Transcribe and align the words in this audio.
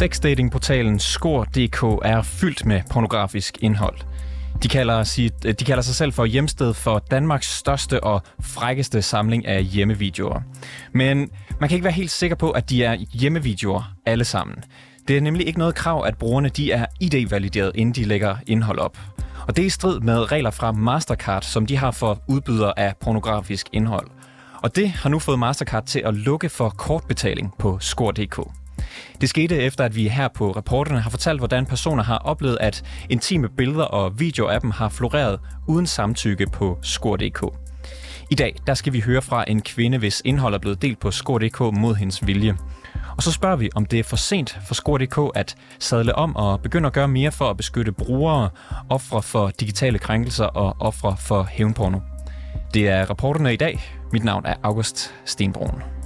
Sexdatingportalen 0.00 0.98
Skor.dk 0.98 1.82
er 1.82 2.22
fyldt 2.22 2.66
med 2.66 2.80
pornografisk 2.90 3.58
indhold. 3.60 3.96
De 4.62 4.68
kalder, 4.68 5.04
sit, 5.04 5.32
øh, 5.46 5.54
de 5.54 5.64
kalder 5.64 5.82
sig 5.82 5.94
selv 5.94 6.12
for 6.12 6.24
hjemsted 6.24 6.74
for 6.74 6.98
Danmarks 6.98 7.58
største 7.58 8.04
og 8.04 8.22
frækkeste 8.40 9.02
samling 9.02 9.46
af 9.46 9.64
hjemmevideoer. 9.64 10.40
Men 10.92 11.30
man 11.60 11.68
kan 11.68 11.76
ikke 11.76 11.84
være 11.84 11.92
helt 11.92 12.10
sikker 12.10 12.36
på, 12.36 12.50
at 12.50 12.70
de 12.70 12.84
er 12.84 12.96
hjemmevideoer 13.12 13.94
alle 14.06 14.24
sammen. 14.24 14.56
Det 15.08 15.16
er 15.16 15.20
nemlig 15.20 15.46
ikke 15.46 15.58
noget 15.58 15.74
krav, 15.74 16.04
at 16.06 16.18
brugerne 16.18 16.48
de 16.48 16.72
er 16.72 16.86
ID-valideret, 17.00 17.72
inden 17.74 17.94
de 17.94 18.04
lægger 18.04 18.36
indhold 18.46 18.78
op. 18.78 18.98
Og 19.48 19.56
det 19.56 19.62
er 19.62 19.66
i 19.66 19.70
strid 19.70 20.00
med 20.00 20.32
regler 20.32 20.50
fra 20.50 20.72
Mastercard, 20.72 21.42
som 21.42 21.66
de 21.66 21.76
har 21.76 21.90
for 21.90 22.22
udbydere 22.28 22.78
af 22.78 22.94
pornografisk 23.00 23.66
indhold. 23.72 24.10
Og 24.62 24.76
det 24.76 24.90
har 24.90 25.10
nu 25.10 25.18
fået 25.18 25.38
Mastercard 25.38 25.86
til 25.86 26.02
at 26.04 26.14
lukke 26.14 26.48
for 26.48 26.68
kortbetaling 26.68 27.54
på 27.58 27.78
Skor.dk. 27.80 28.59
Det 29.20 29.28
skete 29.28 29.56
efter, 29.56 29.84
at 29.84 29.96
vi 29.96 30.08
her 30.08 30.28
på 30.28 30.50
reporterne 30.50 31.00
har 31.00 31.10
fortalt, 31.10 31.40
hvordan 31.40 31.66
personer 31.66 32.02
har 32.02 32.18
oplevet, 32.18 32.58
at 32.60 32.84
intime 33.08 33.48
billeder 33.48 33.84
og 33.84 34.20
videoer 34.20 34.50
af 34.50 34.60
dem 34.60 34.70
har 34.70 34.88
floreret 34.88 35.40
uden 35.68 35.86
samtykke 35.86 36.46
på 36.46 36.78
Skor.dk. 36.82 37.44
I 38.30 38.34
dag 38.34 38.56
der 38.66 38.74
skal 38.74 38.92
vi 38.92 39.00
høre 39.00 39.22
fra 39.22 39.44
en 39.48 39.62
kvinde, 39.62 39.98
hvis 39.98 40.22
indhold 40.24 40.54
er 40.54 40.58
blevet 40.58 40.82
delt 40.82 41.00
på 41.00 41.10
Skor.dk 41.10 41.60
mod 41.60 41.94
hendes 41.94 42.26
vilje. 42.26 42.56
Og 43.16 43.22
så 43.22 43.32
spørger 43.32 43.56
vi, 43.56 43.70
om 43.74 43.86
det 43.86 43.98
er 43.98 44.04
for 44.04 44.16
sent 44.16 44.58
for 44.66 44.74
Skor.dk 44.74 45.18
at 45.34 45.56
sadle 45.78 46.14
om 46.14 46.36
og 46.36 46.60
begynde 46.60 46.86
at 46.86 46.92
gøre 46.92 47.08
mere 47.08 47.32
for 47.32 47.50
at 47.50 47.56
beskytte 47.56 47.92
brugere, 47.92 48.50
ofre 48.88 49.22
for 49.22 49.50
digitale 49.60 49.98
krænkelser 49.98 50.44
og 50.44 50.76
ofre 50.80 51.16
for 51.16 51.42
hævnporno. 51.50 51.98
Det 52.74 52.88
er 52.88 53.10
reporterne 53.10 53.52
i 53.52 53.56
dag. 53.56 53.80
Mit 54.12 54.24
navn 54.24 54.46
er 54.46 54.54
August 54.62 55.14
Stenbrun. 55.24 55.99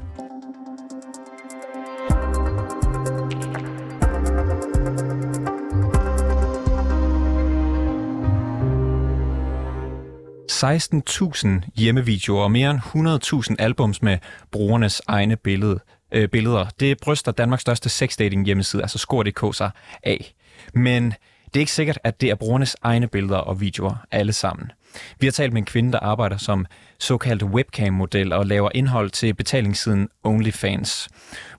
...16.000 10.64 11.48
hjemmevideoer 11.76 12.42
og 12.42 12.50
mere 12.50 12.70
end 12.70 13.48
100.000 13.50 13.56
albums 13.58 14.02
med 14.02 14.18
brugernes 14.52 15.02
egne 15.06 15.36
billede, 15.36 15.80
øh, 16.12 16.28
billeder. 16.28 16.66
Det 16.80 16.98
bryster 17.02 17.32
Danmarks 17.32 17.60
største 17.60 17.88
sexdating 17.88 18.44
hjemmeside, 18.44 18.82
altså 18.82 18.98
Skor.dk 18.98 19.56
sig 19.56 19.70
af. 20.02 20.34
Men 20.74 21.14
det 21.44 21.56
er 21.56 21.60
ikke 21.60 21.72
sikkert, 21.72 21.98
at 22.04 22.20
det 22.20 22.30
er 22.30 22.34
brugernes 22.34 22.76
egne 22.82 23.08
billeder 23.08 23.36
og 23.36 23.60
videoer 23.60 24.06
alle 24.10 24.32
sammen. 24.32 24.72
Vi 25.20 25.26
har 25.26 25.32
talt 25.32 25.52
med 25.52 25.62
en 25.62 25.66
kvinde, 25.66 25.92
der 25.92 25.98
arbejder 25.98 26.36
som 26.36 26.66
såkaldt 26.98 27.42
webcam-model 27.42 28.32
og 28.32 28.46
laver 28.46 28.70
indhold 28.74 29.10
til 29.10 29.34
betalingssiden 29.34 30.08
OnlyFans. 30.24 31.08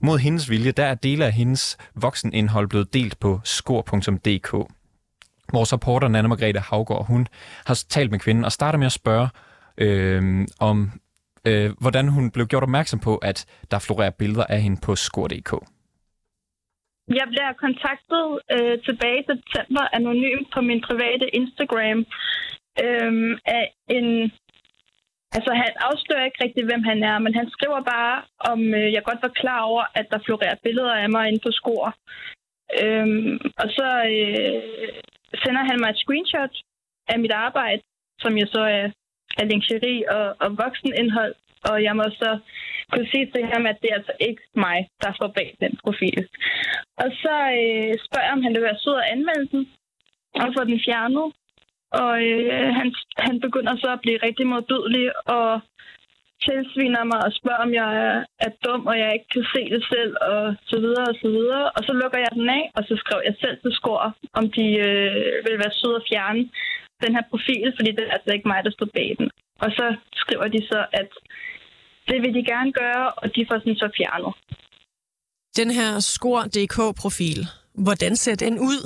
Mod 0.02 0.20
hendes 0.20 0.50
vilje, 0.50 0.72
der 0.72 0.86
er 0.86 0.96
dele 0.96 1.26
af 1.26 1.32
hendes 1.32 1.78
voksenindhold 1.96 2.68
blevet 2.68 2.94
delt 2.94 3.20
på 3.20 3.42
skor.dk. 3.44 4.72
Vores 5.54 5.74
reporter, 5.74 6.08
Nana 6.08 6.28
Margrethe 6.28 6.62
Havgård, 6.62 7.08
hun 7.08 7.28
har 7.66 7.84
talt 7.90 8.12
med 8.12 8.20
kvinden 8.20 8.46
og 8.46 8.52
starter 8.52 8.80
med 8.80 8.86
at 8.86 8.92
spørge 8.92 9.30
øh, 9.78 10.48
om, 10.60 10.92
øh, 11.48 11.72
hvordan 11.82 12.08
hun 12.08 12.32
blev 12.32 12.46
gjort 12.48 12.64
opmærksom 12.64 13.00
på, 13.00 13.18
at 13.18 13.46
der 13.72 13.80
florerer 13.80 14.10
billeder 14.10 14.46
af 14.50 14.62
hende 14.62 14.80
på 14.86 14.96
skor.dk. 14.96 15.54
Jeg 17.20 17.28
bliver 17.32 17.54
kontaktet 17.66 18.26
øh, 18.56 18.76
tilbage 18.88 19.20
i 19.22 19.28
september 19.32 19.84
anonymt 19.98 20.48
på 20.56 20.62
min 20.62 20.82
private 20.82 21.28
Instagram 21.40 22.00
øh, 22.84 23.40
af 23.46 23.66
en... 23.90 24.32
Altså, 25.38 25.52
han 25.64 25.74
afslører 25.90 26.26
ikke 26.26 26.44
rigtig, 26.44 26.64
hvem 26.66 26.84
han 26.84 27.04
er, 27.04 27.18
men 27.20 27.34
han 27.40 27.50
skriver 27.50 27.82
bare, 27.96 28.16
om 28.52 28.60
øh, 28.80 28.94
jeg 28.94 29.04
godt 29.04 29.22
var 29.22 29.40
klar 29.42 29.62
over, 29.62 29.84
at 30.00 30.08
der 30.12 30.20
florerer 30.26 30.56
billeder 30.64 30.94
af 30.94 31.10
mig 31.10 31.28
inde 31.28 31.40
på 31.46 31.52
skor. 31.52 31.86
Øh, 32.82 33.08
og 33.62 33.68
så 33.78 33.88
øh, 34.18 35.00
sender 35.44 35.64
han 35.70 35.80
mig 35.80 35.90
et 35.90 36.02
screenshot 36.04 36.56
af 37.08 37.20
mit 37.20 37.32
arbejde, 37.32 37.82
som 38.20 38.38
jeg 38.38 38.48
så 38.48 38.62
er, 38.62 38.88
er 39.40 39.46
lingerie 39.46 40.12
og, 40.18 40.36
og 40.44 40.50
voksenindhold. 40.64 41.36
Og 41.70 41.84
jeg 41.84 41.96
må 41.96 42.04
så 42.04 42.40
kunne 42.92 43.08
sige 43.14 43.32
til 43.34 43.46
ham, 43.54 43.66
at 43.66 43.78
det 43.82 43.90
er 43.92 43.98
altså 44.02 44.16
ikke 44.20 44.42
mig, 44.66 44.88
der 45.04 45.14
står 45.14 45.28
bag 45.28 45.58
den 45.64 45.74
profil. 45.84 46.28
Og 47.04 47.10
så 47.24 47.36
øh, 47.62 47.94
spørger 48.06 48.26
jeg, 48.28 48.34
om 48.38 48.44
han 48.44 48.54
vil 48.56 48.68
være 48.70 48.82
sød 48.84 48.98
at 49.00 49.10
anmelde 49.14 49.48
den 49.52 49.64
og 50.42 50.48
få 50.58 50.64
den 50.64 50.80
fjernet. 50.86 51.28
Og 52.02 52.14
øh, 52.30 52.68
han, 52.80 52.96
han 53.18 53.40
begynder 53.46 53.76
så 53.78 53.90
at 53.94 54.02
blive 54.02 54.24
rigtig 54.28 54.48
modbydelig 54.48 55.06
og 55.38 55.62
tilsviner 56.44 57.04
mig 57.12 57.20
og 57.28 57.32
spørger, 57.40 57.66
om 57.68 57.74
jeg 57.82 57.90
er, 58.08 58.18
er 58.46 58.52
dum, 58.64 58.82
og 58.90 58.96
jeg 59.02 59.10
ikke 59.16 59.30
kan 59.36 59.46
se 59.54 59.62
det 59.74 59.84
selv, 59.94 60.14
og 60.32 60.44
så 60.72 60.76
videre, 60.84 61.08
og 61.12 61.16
så 61.24 61.28
videre. 61.38 61.66
Og 61.76 61.82
så 61.88 61.92
lukker 62.02 62.20
jeg 62.26 62.32
den 62.40 62.50
af, 62.60 62.64
og 62.78 62.84
så 62.88 62.94
skrev 63.02 63.20
jeg 63.28 63.36
selv 63.44 63.58
til 63.64 63.72
Skor, 63.80 64.04
om 64.40 64.46
de 64.58 64.66
øh, 64.88 65.36
vil 65.46 65.58
være 65.64 65.78
søde 65.80 66.00
at 66.02 66.08
fjerne 66.10 66.42
den 67.04 67.12
her 67.16 67.26
profil, 67.32 67.68
fordi 67.78 67.90
det 67.96 68.04
er 68.06 68.16
altså 68.18 68.32
ikke 68.34 68.48
mig, 68.52 68.60
der 68.64 68.72
står 68.78 68.90
bag 68.98 69.10
den. 69.20 69.28
Og 69.64 69.70
så 69.78 69.86
skriver 70.22 70.48
de 70.56 70.62
så, 70.72 70.80
at 71.02 71.10
det 72.10 72.18
vil 72.24 72.34
de 72.38 72.44
gerne 72.54 72.72
gøre, 72.82 73.06
og 73.22 73.36
de 73.36 73.46
får 73.48 73.58
sådan 73.60 73.82
så 73.84 73.90
fjernet. 73.98 74.34
Den 75.60 75.70
her 75.78 76.00
Skor.dk-profil, 76.00 77.40
hvordan 77.86 78.16
ser 78.16 78.36
den 78.36 78.60
ud? 78.60 78.82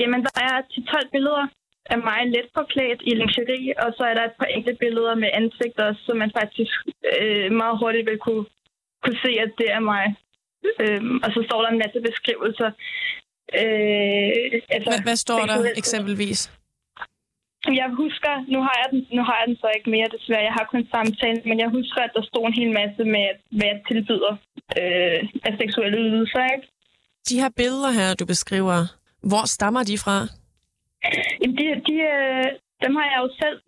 Jamen, 0.00 0.20
der 0.26 0.34
er 0.48 0.54
12 0.92 1.10
billeder 1.12 1.46
af 1.94 1.98
mig 2.08 2.20
let 2.34 2.48
forklædt 2.58 3.00
i 3.10 3.12
lingerie, 3.20 3.72
og 3.84 3.88
så 3.96 4.02
er 4.10 4.14
der 4.14 4.24
et 4.24 4.38
par 4.40 4.50
enkelte 4.54 4.78
billeder 4.84 5.14
med 5.22 5.30
ansigter, 5.40 5.86
så 6.04 6.10
man 6.22 6.30
faktisk 6.40 6.74
øh, 7.20 7.48
meget 7.60 7.78
hurtigt 7.80 8.06
vil 8.10 8.18
kunne, 8.26 8.44
kunne 9.02 9.18
se, 9.24 9.32
at 9.44 9.52
det 9.60 9.68
er 9.76 9.82
mig. 9.92 10.04
Øh, 10.82 11.02
og 11.24 11.28
så 11.34 11.40
står 11.48 11.60
der 11.62 11.70
en 11.70 11.82
masse 11.84 12.00
beskrivelser. 12.08 12.70
Øh, 13.60 14.30
altså, 14.74 14.90
hvad, 14.90 15.02
hvad 15.06 15.16
står 15.26 15.40
der 15.50 15.58
eksempelvis? 15.82 16.40
Jeg 17.80 17.88
husker, 18.02 18.32
nu 18.54 18.58
har 18.66 18.76
jeg, 18.80 18.88
den, 18.92 19.00
nu 19.16 19.22
har 19.28 19.36
jeg 19.40 19.46
den 19.50 19.56
så 19.62 19.68
ikke 19.76 19.90
mere 19.90 20.08
desværre, 20.16 20.48
jeg 20.48 20.56
har 20.58 20.66
kun 20.72 20.84
samtalen, 20.94 21.42
men 21.50 21.58
jeg 21.60 21.70
husker, 21.78 22.00
at 22.06 22.12
der 22.16 22.22
stod 22.22 22.44
en 22.46 22.58
hel 22.60 22.72
masse 22.80 23.02
med, 23.14 23.26
hvad 23.56 23.66
jeg 23.72 23.80
tilbyder 23.88 24.32
øh, 24.80 25.18
af 25.48 25.52
seksuelle 25.60 25.98
ydelser. 25.98 26.44
Ikke? 26.54 26.66
De 27.28 27.40
her 27.40 27.50
billeder 27.60 27.90
her, 27.98 28.14
du 28.14 28.26
beskriver, 28.26 28.78
hvor 29.30 29.44
stammer 29.46 29.82
de 29.90 29.98
fra? 30.04 30.16
Jamen, 31.40 31.56
de, 31.58 31.64
de, 31.88 31.94
øh, 32.14 32.48
dem 32.84 32.92
har 32.96 33.06
jeg 33.12 33.18
jo 33.24 33.28
selv 33.42 33.58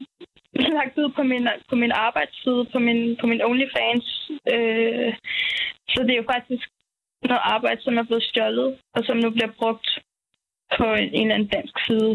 lagt 0.78 0.98
ud 0.98 1.08
på 1.18 1.22
min, 1.22 1.48
på 1.70 1.76
min 1.76 1.92
arbejdsside, 1.92 2.64
på 2.72 2.78
min, 2.78 3.16
på 3.20 3.26
min 3.26 3.42
OnlyFans. 3.42 4.30
Øh, 4.54 5.14
så 5.92 5.98
det 6.02 6.12
er 6.12 6.22
jo 6.22 6.32
faktisk 6.34 6.68
noget 7.22 7.42
arbejde, 7.54 7.82
som 7.82 7.98
er 7.98 8.02
blevet 8.02 8.28
stjålet, 8.30 8.78
og 8.94 9.04
som 9.04 9.16
nu 9.16 9.30
bliver 9.30 9.52
brugt 9.58 9.88
på 10.78 10.84
en, 10.84 11.08
en 11.14 11.22
eller 11.22 11.34
anden 11.34 11.48
dansk 11.56 11.76
side. 11.86 12.12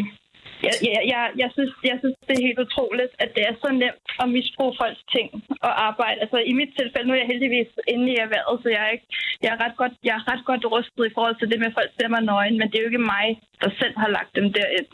Jeg, 0.68 0.76
jeg, 0.88 1.02
jeg, 1.14 1.24
jeg, 1.42 1.50
synes, 1.56 1.72
jeg 1.92 1.98
synes, 2.02 2.16
det 2.28 2.34
er 2.36 2.48
helt 2.48 2.60
utroligt, 2.66 3.14
at 3.24 3.30
det 3.36 3.44
er 3.50 3.56
så 3.64 3.70
nemt 3.84 4.08
at 4.24 4.30
misbruge 4.36 4.78
folks 4.82 5.04
ting 5.16 5.28
og 5.68 5.72
arbejde. 5.90 6.22
Altså 6.24 6.38
i 6.52 6.54
mit 6.60 6.72
tilfælde, 6.80 7.08
nu 7.08 7.14
er 7.14 7.22
jeg 7.22 7.32
heldigvis 7.34 7.72
inde 7.94 8.06
i 8.14 8.16
erhvervet, 8.26 8.58
så 8.64 8.70
jeg 8.76 8.82
er, 8.88 8.92
ikke, 8.96 9.08
jeg 9.44 9.52
er, 9.54 9.60
ret, 9.66 9.76
godt, 9.82 9.94
jeg 10.08 10.14
er 10.20 10.28
ret 10.32 10.46
godt 10.50 10.66
rustet 10.74 11.06
i 11.06 11.16
forhold 11.18 11.36
til 11.38 11.50
det 11.52 11.60
med, 11.60 11.68
at 11.72 11.78
folk 11.80 11.92
ser 11.94 12.08
mig 12.08 12.24
nøgen, 12.32 12.58
men 12.58 12.68
det 12.68 12.76
er 12.76 12.84
jo 12.84 12.92
ikke 12.92 13.12
mig, 13.16 13.28
der 13.62 13.70
selv 13.82 13.96
har 14.02 14.10
lagt 14.18 14.36
dem 14.36 14.48
derind. 14.58 14.90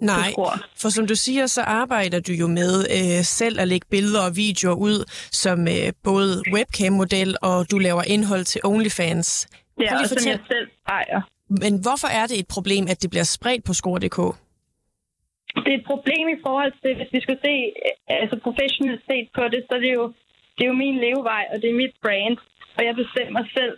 Nej, 0.00 0.32
for 0.80 0.88
som 0.88 1.06
du 1.06 1.14
siger, 1.14 1.46
så 1.46 1.62
arbejder 1.62 2.20
du 2.20 2.32
jo 2.32 2.46
med 2.46 2.86
øh, 2.90 3.24
selv 3.24 3.60
at 3.60 3.68
lægge 3.68 3.86
billeder 3.90 4.22
og 4.26 4.36
videoer 4.36 4.74
ud 4.74 5.04
som 5.32 5.68
øh, 5.68 5.92
både 6.04 6.42
webcam-model, 6.52 7.36
og 7.42 7.70
du 7.70 7.78
laver 7.78 8.02
indhold 8.06 8.44
til 8.44 8.60
OnlyFans. 8.64 9.48
Ja, 9.80 9.98
og 9.98 10.08
som 10.08 10.30
jeg 10.30 10.40
selv 10.52 10.68
ejer. 10.88 11.20
Men 11.48 11.72
hvorfor 11.84 12.08
er 12.20 12.26
det 12.26 12.38
et 12.38 12.48
problem, 12.48 12.84
at 12.92 13.02
det 13.02 13.10
bliver 13.10 13.28
spredt 13.36 13.64
på 13.64 13.72
skor.dk? 13.80 14.18
Det 15.64 15.70
er 15.74 15.78
et 15.82 15.90
problem 15.92 16.24
i 16.36 16.38
forhold 16.46 16.72
til, 16.82 16.92
hvis 16.98 17.10
vi 17.16 17.20
skal 17.26 17.38
se 17.46 17.54
altså 18.08 18.36
professionelt 18.46 19.02
set 19.10 19.28
på 19.36 19.42
det, 19.52 19.60
så 19.68 19.72
er 19.78 19.82
det 19.86 19.92
jo, 19.98 20.04
det 20.56 20.62
er 20.64 20.70
jo 20.72 20.82
min 20.84 20.98
levevej, 21.06 21.44
og 21.52 21.56
det 21.62 21.68
er 21.70 21.80
mit 21.82 21.96
brand, 22.04 22.36
og 22.76 22.80
jeg 22.86 22.94
bestemmer 23.02 23.42
selv. 23.56 23.74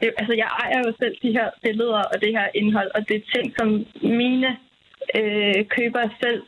Det, 0.00 0.06
altså, 0.20 0.34
jeg 0.42 0.48
ejer 0.62 0.80
jo 0.86 0.92
selv 1.00 1.16
de 1.24 1.30
her 1.38 1.48
billeder 1.64 2.02
og 2.12 2.16
det 2.22 2.32
her 2.38 2.48
indhold, 2.60 2.90
og 2.96 3.00
det 3.08 3.16
er 3.16 3.24
ting, 3.34 3.46
som 3.58 3.68
mine 4.22 4.50
øh, 5.18 5.58
købere 5.76 6.10
selv 6.22 6.42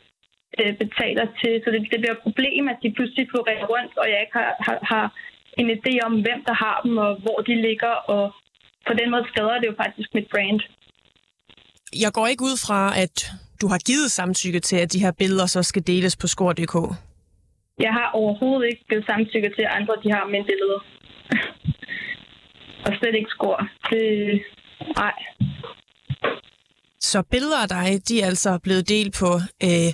øh, 0.61 0.73
betaler 0.83 1.27
til. 1.41 1.55
Så 1.63 1.69
det, 1.73 1.81
det 1.93 2.01
bliver 2.01 2.17
et 2.17 2.27
problem, 2.27 2.69
at 2.73 2.79
de 2.83 2.95
pludselig 2.97 3.25
florerer 3.33 3.67
rundt, 3.75 3.93
og 4.03 4.07
jeg 4.13 4.21
ikke 4.25 4.37
har, 4.41 4.53
har, 4.67 4.79
har 4.93 5.07
en 5.61 5.69
idé 5.77 5.95
om, 6.07 6.13
hvem 6.27 6.41
der 6.49 6.57
har 6.65 6.81
dem, 6.85 6.95
og 7.07 7.11
hvor 7.25 7.39
de 7.49 7.55
ligger, 7.69 7.95
og 8.15 8.25
på 8.89 8.93
den 9.01 9.11
måde 9.11 9.25
skader 9.29 9.59
det 9.61 9.67
jo 9.67 9.77
faktisk 9.85 10.09
mit 10.15 10.29
brand. 10.33 10.61
Jeg 12.05 12.13
går 12.13 12.27
ikke 12.27 12.45
ud 12.51 12.57
fra, 12.67 12.81
at 13.05 13.17
du 13.61 13.67
har 13.73 13.79
givet 13.79 14.11
samtykke 14.11 14.61
til, 14.61 14.77
at 14.77 14.93
de 14.93 15.01
her 15.05 15.13
billeder 15.13 15.47
så 15.47 15.63
skal 15.63 15.87
deles 15.87 16.17
på 16.17 16.27
skor.dk? 16.27 16.77
Jeg 17.87 17.93
har 17.93 18.11
overhovedet 18.15 18.67
ikke 18.71 18.85
givet 18.89 19.05
samtykke 19.07 19.51
til, 19.57 19.63
at 19.63 19.73
andre 19.79 19.95
de 20.05 20.13
har 20.13 20.25
mine 20.27 20.45
billeder. 20.45 20.81
og 22.87 22.93
slet 22.99 23.15
ikke 23.15 23.31
skor. 23.31 23.69
Det... 23.91 24.03
Nej. 24.97 25.15
Så 27.01 27.23
billeder 27.23 27.59
af 27.59 27.69
dig, 27.69 28.01
de 28.09 28.23
er 28.23 28.27
altså 28.27 28.59
blevet 28.59 28.89
delt 28.89 29.15
på 29.15 29.41
øh, 29.63 29.93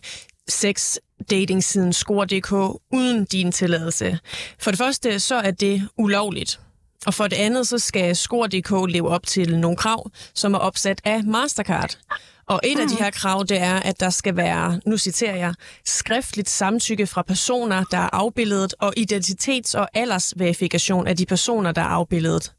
sex 0.49 0.97
datingsiden 1.31 1.93
Skor.dk 1.93 2.53
uden 2.93 3.25
din 3.25 3.53
tilladelse. 3.53 4.19
For 4.59 4.71
det 4.71 4.79
første, 4.79 5.21
så 5.21 5.35
er 5.35 5.51
det 5.51 5.89
ulovligt. 5.99 6.61
Og 7.06 7.15
for 7.15 7.27
det 7.29 7.37
andet, 7.37 7.69
så 7.69 7.79
skal 7.79 8.17
Skor.dk 8.17 8.93
leve 8.93 9.09
op 9.09 9.27
til 9.27 9.59
nogle 9.59 9.77
krav, 9.77 10.11
som 10.35 10.55
er 10.55 10.59
opsat 10.59 11.01
af 11.05 11.25
Mastercard. 11.25 11.99
Og 12.47 12.61
et 12.65 12.81
af 12.81 12.89
de 12.89 12.95
her 12.95 13.11
krav, 13.11 13.45
det 13.49 13.61
er, 13.61 13.75
at 13.75 14.01
der 14.01 14.11
skal 14.11 14.37
være, 14.37 14.81
nu 14.87 14.99
citerer 14.99 15.37
jeg, 15.37 15.55
skriftligt 15.87 16.51
samtykke 16.51 17.06
fra 17.06 17.23
personer, 17.23 17.85
der 17.91 17.99
er 17.99 18.09
afbildet, 18.12 18.75
og 18.79 18.95
identitets- 18.99 19.75
og 19.75 19.89
aldersverifikation 19.95 21.06
af 21.06 21.17
de 21.17 21.27
personer, 21.27 21.73
der 21.73 21.83
er 21.83 21.87
afbildet. 21.87 22.53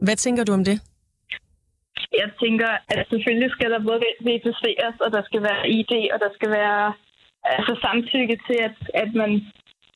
Hvad 0.00 0.16
tænker 0.16 0.44
du 0.44 0.52
om 0.52 0.64
det? 0.64 0.80
Jeg 2.22 2.30
tænker, 2.42 2.70
at 2.88 3.06
selvfølgelig 3.10 3.50
skal 3.50 3.70
der 3.70 3.86
både 3.88 4.00
verificeres, 4.20 4.96
og 5.04 5.12
der 5.12 5.22
skal 5.28 5.42
være 5.42 5.70
ID, 5.70 5.92
og 6.14 6.18
der 6.24 6.30
skal 6.34 6.50
være 6.50 6.92
altså 7.44 7.74
samtykke 7.84 8.36
til, 8.46 8.58
at, 8.68 8.76
at, 9.02 9.14
man, 9.14 9.30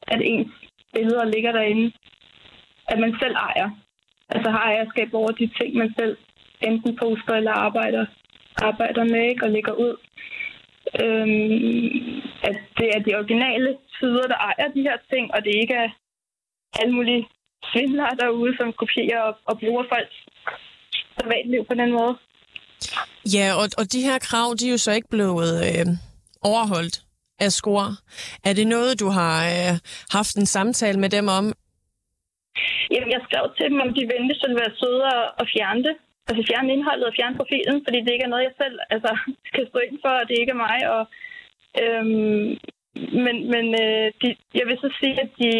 at 0.02 0.20
ens 0.24 0.52
billeder 0.94 1.24
ligger 1.24 1.52
derinde. 1.52 1.92
At 2.88 2.98
man 2.98 3.14
selv 3.22 3.34
ejer. 3.34 3.70
Altså 4.28 4.50
har 4.50 4.64
ejerskab 4.72 5.14
over 5.14 5.32
de 5.40 5.50
ting, 5.58 5.74
man 5.74 5.94
selv 5.98 6.16
enten 6.62 6.96
poster 6.96 7.34
eller 7.34 7.52
arbejder, 7.52 8.06
arbejder 8.62 9.04
med 9.04 9.22
ikke, 9.30 9.44
og 9.44 9.50
lægger 9.50 9.72
ud. 9.72 9.96
Øhm, 11.02 12.22
at 12.48 12.56
det 12.78 12.88
er 12.94 13.00
de 13.06 13.16
originale 13.20 13.76
sider, 13.98 14.26
der 14.32 14.38
ejer 14.50 14.68
de 14.74 14.82
her 14.82 14.98
ting, 15.12 15.34
og 15.34 15.44
det 15.44 15.54
ikke 15.54 15.74
er 15.74 15.90
alle 16.80 16.94
mulige 16.94 17.28
svindlere 17.72 18.16
derude, 18.20 18.56
som 18.56 18.72
kopierer 18.72 19.20
og, 19.20 19.34
og 19.44 19.58
bruger 19.60 19.84
folks 19.92 20.18
privatliv 21.20 21.64
på 21.70 21.74
den 21.74 21.90
måde. 21.92 22.14
Ja, 23.36 23.46
og, 23.60 23.66
og 23.80 23.84
de 23.92 24.00
her 24.08 24.18
krav, 24.18 24.48
de 24.58 24.66
er 24.66 24.72
jo 24.76 24.78
så 24.86 24.92
ikke 24.92 25.08
blevet 25.16 25.54
øh, 25.68 25.86
overholdt 26.50 26.96
af 27.44 27.50
skor. 27.52 27.84
Er 28.48 28.52
det 28.58 28.66
noget, 28.66 29.00
du 29.02 29.08
har 29.18 29.36
øh, 29.54 29.74
haft 30.16 30.34
en 30.36 30.46
samtale 30.46 30.98
med 31.04 31.10
dem 31.16 31.26
om? 31.38 31.44
Jamen, 32.92 33.10
jeg 33.14 33.22
skrev 33.26 33.44
til 33.56 33.66
dem, 33.70 33.80
om 33.86 33.90
de 33.96 34.10
venligst 34.14 34.44
ville 34.44 34.60
være 34.62 34.78
søde 34.80 35.04
og 35.40 35.46
fjerne 35.54 35.82
det. 35.88 35.96
Altså 36.28 36.42
fjerne 36.50 36.72
indholdet 36.72 37.06
og 37.06 37.14
fjerne 37.18 37.38
profilen, 37.40 37.78
fordi 37.84 37.98
det 38.00 38.12
ikke 38.12 38.26
er 38.28 38.34
noget, 38.34 38.48
jeg 38.48 38.56
selv 38.62 38.76
altså, 38.94 39.10
skal 39.50 39.64
stå 39.68 39.78
ind 39.86 39.98
for, 40.04 40.12
og 40.20 40.24
det 40.28 40.36
ikke 40.38 40.54
er 40.56 40.64
mig. 40.68 40.78
Og, 40.94 41.02
øhm, 41.82 42.48
men 43.24 43.36
men 43.54 43.66
øh, 43.84 44.06
de, 44.20 44.28
jeg 44.58 44.64
vil 44.68 44.78
så 44.84 44.88
sige, 45.00 45.16
at 45.24 45.30
de, 45.40 45.50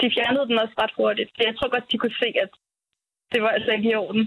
de 0.00 0.14
fjernede 0.16 0.48
den 0.48 0.62
også 0.64 0.76
ret 0.82 0.94
hurtigt. 1.00 1.30
Jeg 1.48 1.54
tror 1.56 1.74
godt, 1.74 1.92
de 1.92 1.98
kunne 1.98 2.18
se, 2.22 2.28
at 2.44 2.50
det 3.32 3.42
var 3.42 3.50
altså 3.56 3.70
ikke 3.72 3.90
i 3.90 4.00
orden. 4.04 4.24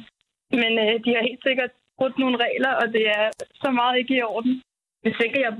Men 0.51 0.71
øh, 0.83 0.94
de 1.06 1.09
har 1.15 1.27
helt 1.30 1.44
sikkert 1.47 1.71
brudt 1.97 2.18
nogle 2.18 2.38
regler, 2.45 2.74
og 2.81 2.88
det 2.95 3.06
er 3.19 3.25
så 3.63 3.69
meget 3.71 3.95
ikke 3.97 4.15
i 4.15 4.21
orden. 4.21 4.62
Hvis 5.03 5.18
ikke 5.25 5.39
jeg 5.45 5.53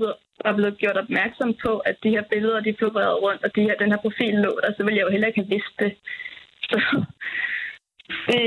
var 0.44 0.56
blevet 0.56 0.78
gjort 0.78 0.96
opmærksom 1.04 1.50
på, 1.64 1.72
at 1.78 1.96
de 2.02 2.10
her 2.10 2.24
billeder, 2.32 2.60
de 2.60 2.76
florerede 2.78 3.20
rundt, 3.24 3.44
og 3.44 3.50
de 3.56 3.62
her, 3.66 3.74
den 3.82 3.92
her 3.92 4.00
profil 4.06 4.34
lå 4.34 4.52
der, 4.62 4.70
så 4.76 4.82
ville 4.84 4.98
jeg 4.98 5.06
jo 5.06 5.12
heller 5.14 5.28
ikke 5.28 5.40
have 5.42 5.54
vidst 5.56 5.74
det. 5.82 5.92
Så 6.70 6.78
det, 8.28 8.42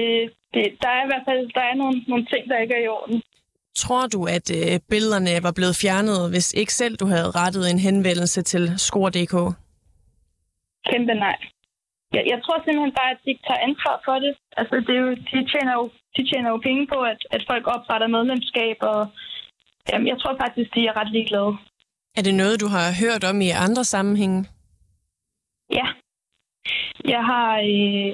det, 0.53 0.65
der 0.83 0.89
er 0.97 1.03
i 1.03 1.09
hvert 1.11 1.27
fald 1.29 1.41
der 1.57 1.65
er 1.71 1.75
nogle, 1.75 1.97
nogle 2.07 2.25
ting, 2.25 2.49
der 2.49 2.57
ikke 2.59 2.73
er 2.73 2.83
i 2.83 2.87
orden. 2.87 3.21
Tror 3.75 4.07
du, 4.07 4.25
at 4.25 4.47
øh, 4.57 4.79
billederne 4.89 5.43
var 5.43 5.53
blevet 5.55 5.75
fjernet, 5.81 6.29
hvis 6.29 6.53
ikke 6.53 6.73
selv 6.73 6.95
du 6.97 7.05
havde 7.05 7.31
rettet 7.41 7.71
en 7.71 7.79
henvendelse 7.79 8.41
til 8.41 8.63
Skor.dk? 8.77 9.35
Kæmpe 10.89 11.13
nej. 11.13 11.37
Jeg, 12.15 12.23
jeg 12.31 12.39
tror 12.43 12.57
simpelthen 12.59 12.97
bare, 12.99 13.11
at 13.11 13.21
de 13.23 13.29
ikke 13.31 13.47
tager 13.47 13.65
ansvar 13.69 13.95
for 14.05 14.17
det. 14.25 14.33
Altså, 14.59 14.75
det 14.85 14.93
er 14.95 15.01
jo, 15.07 15.11
de, 15.31 15.39
tjener 15.51 15.73
jo, 15.79 15.85
de 16.17 16.21
tjener 16.29 16.49
jo 16.53 16.57
penge 16.67 16.83
på, 16.93 16.97
at, 17.11 17.21
at 17.35 17.41
folk 17.51 17.65
opretter 17.75 18.07
medlemskab, 18.07 18.77
og 18.81 18.99
jamen, 19.89 20.07
jeg 20.11 20.17
tror 20.19 20.35
faktisk, 20.43 20.69
de 20.75 20.87
er 20.87 20.97
ret 20.99 21.11
ligeglade. 21.11 21.51
Er 22.17 22.23
det 22.27 22.35
noget, 22.41 22.61
du 22.63 22.67
har 22.75 22.87
hørt 23.03 23.23
om 23.31 23.37
i 23.41 23.49
andre 23.65 23.83
sammenhænge? 23.83 24.39
Ja. 25.79 25.87
Jeg 27.13 27.23
har 27.31 27.49
øh, 27.73 28.11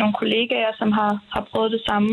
nogle 0.00 0.14
kollegaer, 0.20 0.72
som 0.80 0.92
har, 0.98 1.12
har 1.34 1.44
prøvet 1.50 1.70
det 1.76 1.82
samme. 1.88 2.10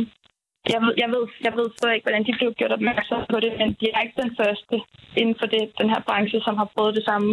Jeg 0.74 0.82
ved, 0.84 0.94
jeg, 1.04 1.10
ved, 1.14 1.24
jeg 1.46 1.54
ved 1.58 1.68
så 1.78 1.88
ikke, 1.90 2.06
hvordan 2.06 2.26
de 2.28 2.34
blev 2.40 2.54
gjort 2.54 2.78
opmærksom 2.78 3.22
på 3.34 3.38
det, 3.44 3.52
men 3.60 3.70
de 3.80 3.86
er 3.94 4.02
ikke 4.02 4.22
den 4.24 4.36
første 4.40 4.76
inden 5.22 5.36
for 5.40 5.48
det, 5.54 5.64
den 5.82 5.90
her 5.94 6.02
branche, 6.08 6.40
som 6.42 6.56
har 6.62 6.68
prøvet 6.76 6.96
det 6.96 7.06
samme. 7.06 7.30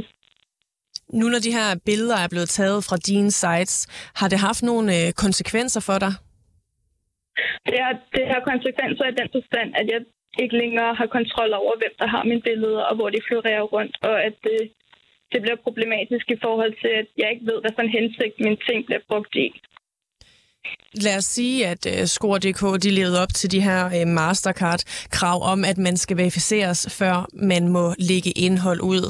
Nu 1.12 1.28
når 1.28 1.38
de 1.38 1.52
her 1.58 1.68
billeder 1.84 2.16
er 2.24 2.28
blevet 2.28 2.48
taget 2.48 2.84
fra 2.84 2.96
dine 2.96 3.30
sites, 3.30 3.86
har 4.14 4.28
det 4.28 4.38
haft 4.38 4.62
nogle 4.62 4.88
øh, 4.98 5.12
konsekvenser 5.12 5.80
for 5.80 5.98
dig? 6.04 6.12
Det 7.70 7.78
har, 7.84 7.94
det 8.16 8.24
har 8.32 8.40
konsekvenser 8.52 9.04
i 9.08 9.14
den 9.20 9.28
forstand, 9.36 9.68
at 9.80 9.86
jeg 9.92 10.00
ikke 10.42 10.56
længere 10.62 10.94
har 11.00 11.06
kontrol 11.18 11.52
over, 11.60 11.72
hvem 11.80 11.94
der 12.00 12.08
har 12.14 12.22
mine 12.30 12.42
billeder, 12.48 12.82
og 12.88 12.94
hvor 12.96 13.10
de 13.10 13.20
florerer 13.28 13.64
rundt, 13.74 13.94
og 14.02 14.14
at 14.26 14.34
det, 14.46 14.60
det 15.32 15.38
bliver 15.42 15.58
problematisk 15.66 16.26
i 16.30 16.38
forhold 16.44 16.74
til, 16.82 16.92
at 17.00 17.08
jeg 17.20 17.28
ikke 17.32 17.46
ved, 17.50 17.58
hvad 17.60 17.72
for 17.74 17.82
en 17.82 17.96
hensigt 17.98 18.34
mine 18.44 18.60
ting 18.68 18.78
bliver 18.86 19.02
brugt 19.10 19.34
i. 19.46 19.48
Lad 21.04 21.16
os 21.16 21.24
sige, 21.24 21.66
at 21.66 21.86
uh, 21.86 22.04
Skor.dk 22.04 22.82
de 22.82 22.90
levede 22.90 23.22
op 23.22 23.32
til 23.34 23.50
de 23.50 23.60
her 23.60 23.80
uh, 23.86 24.08
Mastercard-krav 24.08 25.38
om, 25.52 25.64
at 25.64 25.78
man 25.78 25.96
skal 25.96 26.16
verificeres, 26.16 26.96
før 26.98 27.26
man 27.32 27.68
må 27.68 27.94
lægge 27.98 28.30
indhold 28.30 28.80
ud. 28.80 29.04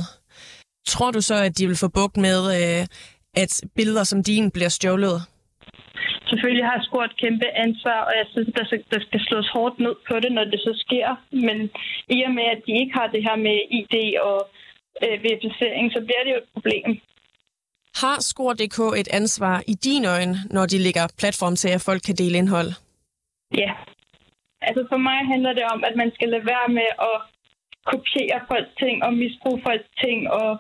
Tror 0.87 1.11
du 1.11 1.21
så, 1.21 1.35
at 1.35 1.59
de 1.59 1.67
vil 1.67 1.77
få 1.85 1.89
bugt 1.89 2.17
med, 2.17 2.39
uh, 2.57 2.83
at 3.43 3.53
billeder 3.77 4.05
som 4.05 4.23
dine 4.23 4.51
bliver 4.51 4.69
stjålet? 4.69 5.17
Selvfølgelig 6.31 6.67
har 6.71 6.79
Skor 6.87 7.05
et 7.05 7.17
kæmpe 7.25 7.49
ansvar, 7.67 7.99
og 8.09 8.13
jeg 8.21 8.27
synes, 8.33 8.49
der 8.59 8.65
skal, 8.65 8.85
der 8.95 9.01
skal 9.07 9.21
slås 9.29 9.49
hårdt 9.55 9.79
ned 9.79 9.95
på 10.09 10.15
det, 10.23 10.33
når 10.33 10.45
det 10.45 10.61
så 10.61 10.73
sker. 10.85 11.09
Men 11.47 11.59
i 12.17 12.19
og 12.27 12.33
med, 12.39 12.47
at 12.55 12.61
de 12.67 12.73
ikke 12.81 12.95
har 12.99 13.07
det 13.15 13.23
her 13.29 13.37
med 13.47 13.57
ID 13.79 13.97
og 14.29 14.39
øh, 15.05 15.17
verificering, 15.27 15.93
så 15.93 16.01
bliver 16.07 16.23
det 16.25 16.33
jo 16.35 16.41
et 16.45 16.51
problem. 16.55 16.91
Har 18.03 18.17
Skor.dk 18.29 18.79
et 19.01 19.09
ansvar 19.21 19.63
i 19.73 19.75
dine 19.75 20.07
øjne, 20.17 20.37
når 20.51 20.67
de 20.67 20.79
lægger 20.79 21.15
platform 21.21 21.57
til, 21.57 21.69
at 21.69 21.85
folk 21.89 22.03
kan 22.07 22.17
dele 22.23 22.39
indhold? 22.39 22.71
Ja. 23.63 23.73
Altså 24.69 24.83
for 24.91 25.01
mig 25.09 25.19
handler 25.33 25.53
det 25.53 25.65
om, 25.75 25.85
at 25.89 25.95
man 25.97 26.11
skal 26.15 26.29
lade 26.29 26.47
være 26.47 26.69
med 26.79 26.91
at 27.11 27.17
kopiere 27.91 28.41
folks 28.51 28.75
ting 28.83 28.97
og 29.07 29.13
misbruge 29.23 29.63
folks 29.67 29.91
ting, 30.05 30.19
og, 30.31 30.51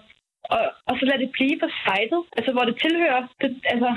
og, 0.54 0.62
og 0.88 0.94
så 0.98 1.04
lade 1.06 1.22
det 1.22 1.31
blive 1.37 1.56
på 1.60 1.69
sitet, 1.76 2.12
altså 2.37 2.50
hvor 2.52 2.64
det 2.69 2.76
tilhører. 2.84 3.22
Det, 3.40 3.50
altså, 3.72 3.90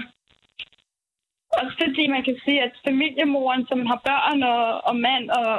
også 1.62 1.76
fordi 1.84 2.08
man 2.08 2.24
kan 2.24 2.38
sige, 2.46 2.62
at 2.68 2.74
familiemoren, 2.88 3.64
som 3.68 3.86
har 3.86 4.00
børn 4.10 4.44
og, 4.44 4.64
og 4.90 4.96
mand 5.08 5.26
og, 5.30 5.52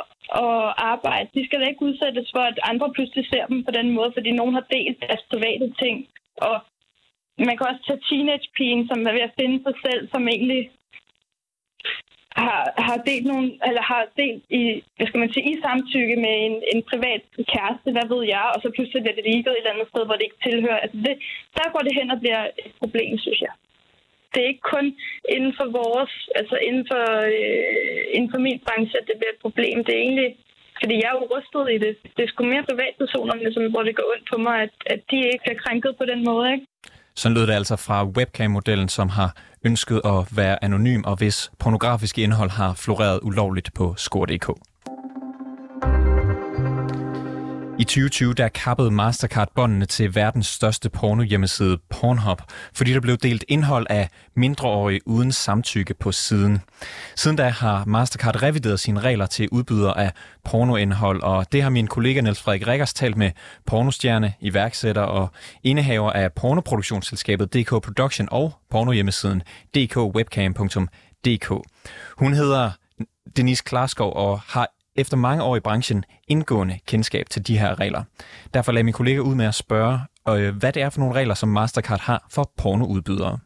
og 0.43 0.55
arbejde, 0.93 1.29
de 1.35 1.47
skal 1.47 1.61
da 1.61 1.67
ikke 1.69 1.87
udsættes 1.89 2.29
for, 2.35 2.43
at 2.51 2.59
andre 2.71 2.93
pludselig 2.93 3.27
ser 3.27 3.47
dem 3.47 3.65
på 3.65 3.71
den 3.79 3.91
måde, 3.91 4.11
fordi 4.17 4.31
nogen 4.31 4.55
har 4.55 4.67
delt 4.77 5.01
deres 5.01 5.23
private 5.31 5.67
ting. 5.83 5.97
Og 6.37 6.57
man 7.39 7.57
kan 7.57 7.67
også 7.71 7.83
tage 7.87 8.05
teenagepigen, 8.09 8.89
som 8.89 8.99
er 9.09 9.13
ved 9.13 9.25
at 9.29 9.37
finde 9.41 9.59
sig 9.63 9.75
selv, 9.87 10.03
som 10.13 10.29
egentlig 10.29 10.71
har, 12.37 12.63
har 12.87 12.97
delt 13.11 13.27
nogle, 13.27 13.49
eller 13.69 13.83
har 13.93 14.03
delt 14.17 14.45
i, 14.61 14.63
hvad 14.97 15.07
skal 15.07 15.21
man 15.21 15.33
sige, 15.33 15.51
i 15.53 15.63
samtykke 15.65 16.17
med 16.25 16.35
en, 16.47 16.55
en 16.75 16.83
privat 16.91 17.23
kæreste, 17.53 17.89
hvad 17.93 18.07
ved 18.13 18.23
jeg, 18.35 18.47
og 18.55 18.59
så 18.63 18.69
pludselig 18.75 19.03
bliver 19.03 19.19
det 19.19 19.27
ligget 19.33 19.53
et 19.53 19.59
eller 19.59 19.75
andet 19.75 19.89
sted, 19.89 20.03
hvor 20.07 20.17
det 20.17 20.27
ikke 20.27 20.45
tilhører. 20.47 20.81
Altså 20.85 20.99
det, 21.07 21.15
der 21.57 21.73
går 21.73 21.83
det 21.87 21.99
hen 21.99 22.11
og 22.15 22.19
bliver 22.23 22.43
et 22.67 22.75
problem, 22.83 23.19
synes 23.19 23.41
jeg. 23.47 23.53
Det 24.33 24.39
er 24.43 24.53
ikke 24.53 24.71
kun 24.75 24.87
inden 25.35 25.53
for 25.59 25.67
vores, 25.81 26.13
altså 26.41 26.57
inden 26.69 26.85
for, 26.91 27.05
øh, 27.37 28.03
inden 28.17 28.31
for 28.33 28.41
min 28.47 28.59
branche, 28.67 28.99
at 29.01 29.07
det 29.09 29.17
bliver 29.19 29.35
et 29.35 29.45
problem. 29.47 29.77
Det 29.85 29.93
er 29.95 30.03
egentlig, 30.07 30.31
fordi 30.81 30.95
jeg 31.03 31.09
er 31.11 31.19
jo 31.19 31.31
rustet 31.35 31.65
i 31.75 31.79
det. 31.85 31.93
Det 32.17 32.23
er 32.23 32.31
sgu 32.31 32.45
mere 32.45 32.69
privatpersonerne, 32.71 33.53
som, 33.53 33.63
hvor 33.73 33.83
det 33.87 33.97
går 33.97 34.11
ondt 34.13 34.27
på 34.33 34.37
mig, 34.47 34.57
at, 34.67 34.75
at 34.95 35.01
de 35.11 35.17
ikke 35.33 35.45
bliver 35.45 35.63
krænket 35.65 35.93
på 35.97 36.05
den 36.13 36.21
måde, 36.31 36.47
ikke? 36.55 36.67
Sådan 37.17 37.35
lød 37.35 37.47
det 37.47 37.53
altså 37.53 37.77
fra 37.77 38.05
webcam-modellen, 38.05 38.89
som 38.89 39.09
har 39.09 39.37
ønsket 39.65 40.01
at 40.05 40.37
være 40.37 40.65
anonym, 40.65 41.03
og 41.05 41.17
hvis 41.17 41.51
pornografiske 41.59 42.23
indhold 42.23 42.51
har 42.51 42.75
floreret 42.75 43.21
ulovligt 43.23 43.75
på 43.75 43.95
skor.dk. 43.97 44.51
I 47.81 47.85
2020 47.85 48.35
der 48.35 48.49
kappede 48.49 48.91
Mastercard 48.91 49.49
båndene 49.55 49.87
til 49.87 50.15
verdens 50.15 50.47
største 50.47 50.91
porno-hjemmeside 50.91 51.77
Pornhub, 51.91 52.43
fordi 52.75 52.93
der 52.93 53.01
blev 53.01 53.17
delt 53.17 53.45
indhold 53.49 53.87
af 53.91 54.09
mindreårige 54.37 55.01
uden 55.07 55.33
samtykke 55.33 55.95
på 55.95 56.13
siden. 56.13 56.61
Siden 57.17 57.37
da 57.37 57.49
har 57.49 57.85
Mastercard 57.85 58.43
revideret 58.43 58.81
sine 58.81 59.01
regler 59.01 59.27
til 59.27 59.49
udbyder 59.53 59.93
af 59.93 60.13
pornoindhold, 60.45 61.23
og 61.23 61.53
det 61.53 61.63
har 61.63 61.71
min 61.71 61.87
kollega 61.87 62.21
Niels 62.21 62.43
Frederik 62.43 62.67
Rikkers 62.67 62.95
talt 62.95 63.17
med 63.17 63.31
pornostjerne, 63.67 64.35
iværksætter 64.41 65.03
og 65.03 65.31
indehaver 65.63 66.13
af 66.13 66.33
pornoproduktionsselskabet 66.33 67.55
DK 67.55 67.69
Production 67.69 68.29
og 68.31 68.53
pornohjemmesiden 68.71 69.43
dkwebcam.dk. 69.75 71.53
Hun 72.19 72.33
hedder 72.33 72.71
Denise 73.37 73.65
Klarskov 73.65 74.17
og 74.17 74.41
har 74.41 74.69
efter 75.01 75.17
mange 75.17 75.43
år 75.43 75.57
i 75.57 75.61
branchen 75.61 76.05
indgående 76.29 76.79
kendskab 76.87 77.27
til 77.31 77.47
de 77.47 77.59
her 77.59 77.81
regler. 77.81 78.03
Derfor 78.55 78.73
lagde 78.73 78.85
min 78.85 78.93
kollega 78.93 79.19
ud 79.19 79.35
med 79.35 79.47
at 79.47 79.55
spørge, 79.55 80.01
øh, 80.29 80.57
hvad 80.57 80.73
det 80.73 80.83
er 80.83 80.91
for 80.91 81.01
nogle 81.01 81.15
regler, 81.15 81.35
som 81.35 81.49
Mastercard 81.49 82.01
har 82.01 82.27
for 82.31 82.53
pornoudbydere. 82.57 83.39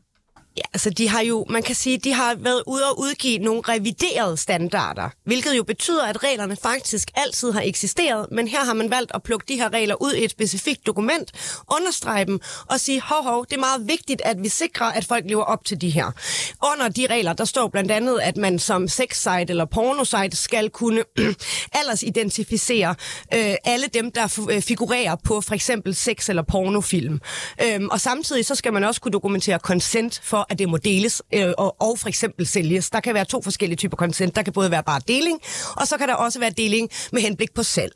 Ja, 0.57 0.63
altså 0.73 0.91
de 0.91 1.09
har 1.09 1.21
jo, 1.21 1.47
man 1.49 1.63
kan 1.63 1.75
sige, 1.75 1.99
de 1.99 2.13
har 2.13 2.35
været 2.35 2.63
ude 2.67 2.83
og 2.91 3.01
udgive 3.01 3.39
nogle 3.39 3.63
reviderede 3.69 4.37
standarder, 4.37 5.09
hvilket 5.25 5.57
jo 5.57 5.63
betyder, 5.63 6.07
at 6.07 6.25
reglerne 6.25 6.57
faktisk 6.57 7.11
altid 7.15 7.53
har 7.53 7.61
eksisteret, 7.65 8.27
men 8.33 8.49
her 8.49 8.65
har 8.65 8.75
man 8.75 8.91
valgt 8.91 9.13
at 9.15 9.23
plukke 9.23 9.45
de 9.49 9.57
her 9.57 9.73
regler 9.73 9.95
ud 10.03 10.13
i 10.13 10.25
et 10.25 10.31
specifikt 10.31 10.87
dokument, 10.87 11.33
understrege 11.71 12.25
dem 12.25 12.41
og 12.71 12.81
sige, 12.81 13.01
hov, 13.01 13.23
hov, 13.23 13.47
det 13.47 13.57
er 13.57 13.61
meget 13.61 13.89
vigtigt, 13.89 14.23
at 14.25 14.43
vi 14.43 14.49
sikrer, 14.49 14.87
at 14.87 15.05
folk 15.05 15.25
lever 15.29 15.43
op 15.43 15.65
til 15.65 15.81
de 15.81 15.91
her. 15.91 16.11
Under 16.73 16.89
de 16.89 17.07
regler, 17.11 17.33
der 17.33 17.45
står 17.45 17.69
blandt 17.69 17.91
andet, 17.91 18.19
at 18.23 18.37
man 18.37 18.59
som 18.59 18.89
sexsite 18.89 19.47
eller 19.49 19.65
pornosite 19.65 20.37
skal 20.37 20.71
kunne 20.71 21.05
aldersidentificere 21.81 22.95
øh, 23.35 23.55
alle 23.65 23.87
dem, 23.95 24.13
der 24.13 24.47
øh, 24.51 24.63
figurerer 24.63 25.17
på 25.25 25.41
for 25.41 25.55
eksempel 25.55 25.95
sex- 25.95 26.29
eller 26.29 26.43
pornofilm. 26.43 27.21
Øhm, 27.63 27.89
og 27.89 28.01
samtidig 28.01 28.47
så 28.47 28.55
skal 28.55 28.73
man 28.73 28.85
også 28.85 29.01
kunne 29.01 29.13
dokumentere 29.13 29.59
consent 29.59 30.21
for, 30.25 30.44
at 30.51 30.59
det 30.59 30.69
må 30.69 30.77
deles 30.77 31.23
øh, 31.35 31.53
og, 31.59 31.77
og 31.83 31.99
for 31.99 32.09
eksempel 32.09 32.47
sælges. 32.47 32.91
Der 32.91 33.01
kan 33.01 33.15
være 33.15 33.25
to 33.25 33.43
forskellige 33.43 33.77
typer 33.77 33.97
consent. 33.97 34.37
Der 34.37 34.43
kan 34.43 34.53
både 34.53 34.71
være 34.71 34.83
bare 34.83 35.01
deling, 35.09 35.41
og 35.77 35.87
så 35.87 35.97
kan 35.97 36.09
der 36.09 36.15
også 36.15 36.41
være 36.41 36.51
deling 36.51 36.91
med 37.13 37.23
henblik 37.23 37.55
på 37.55 37.63
salg. 37.63 37.93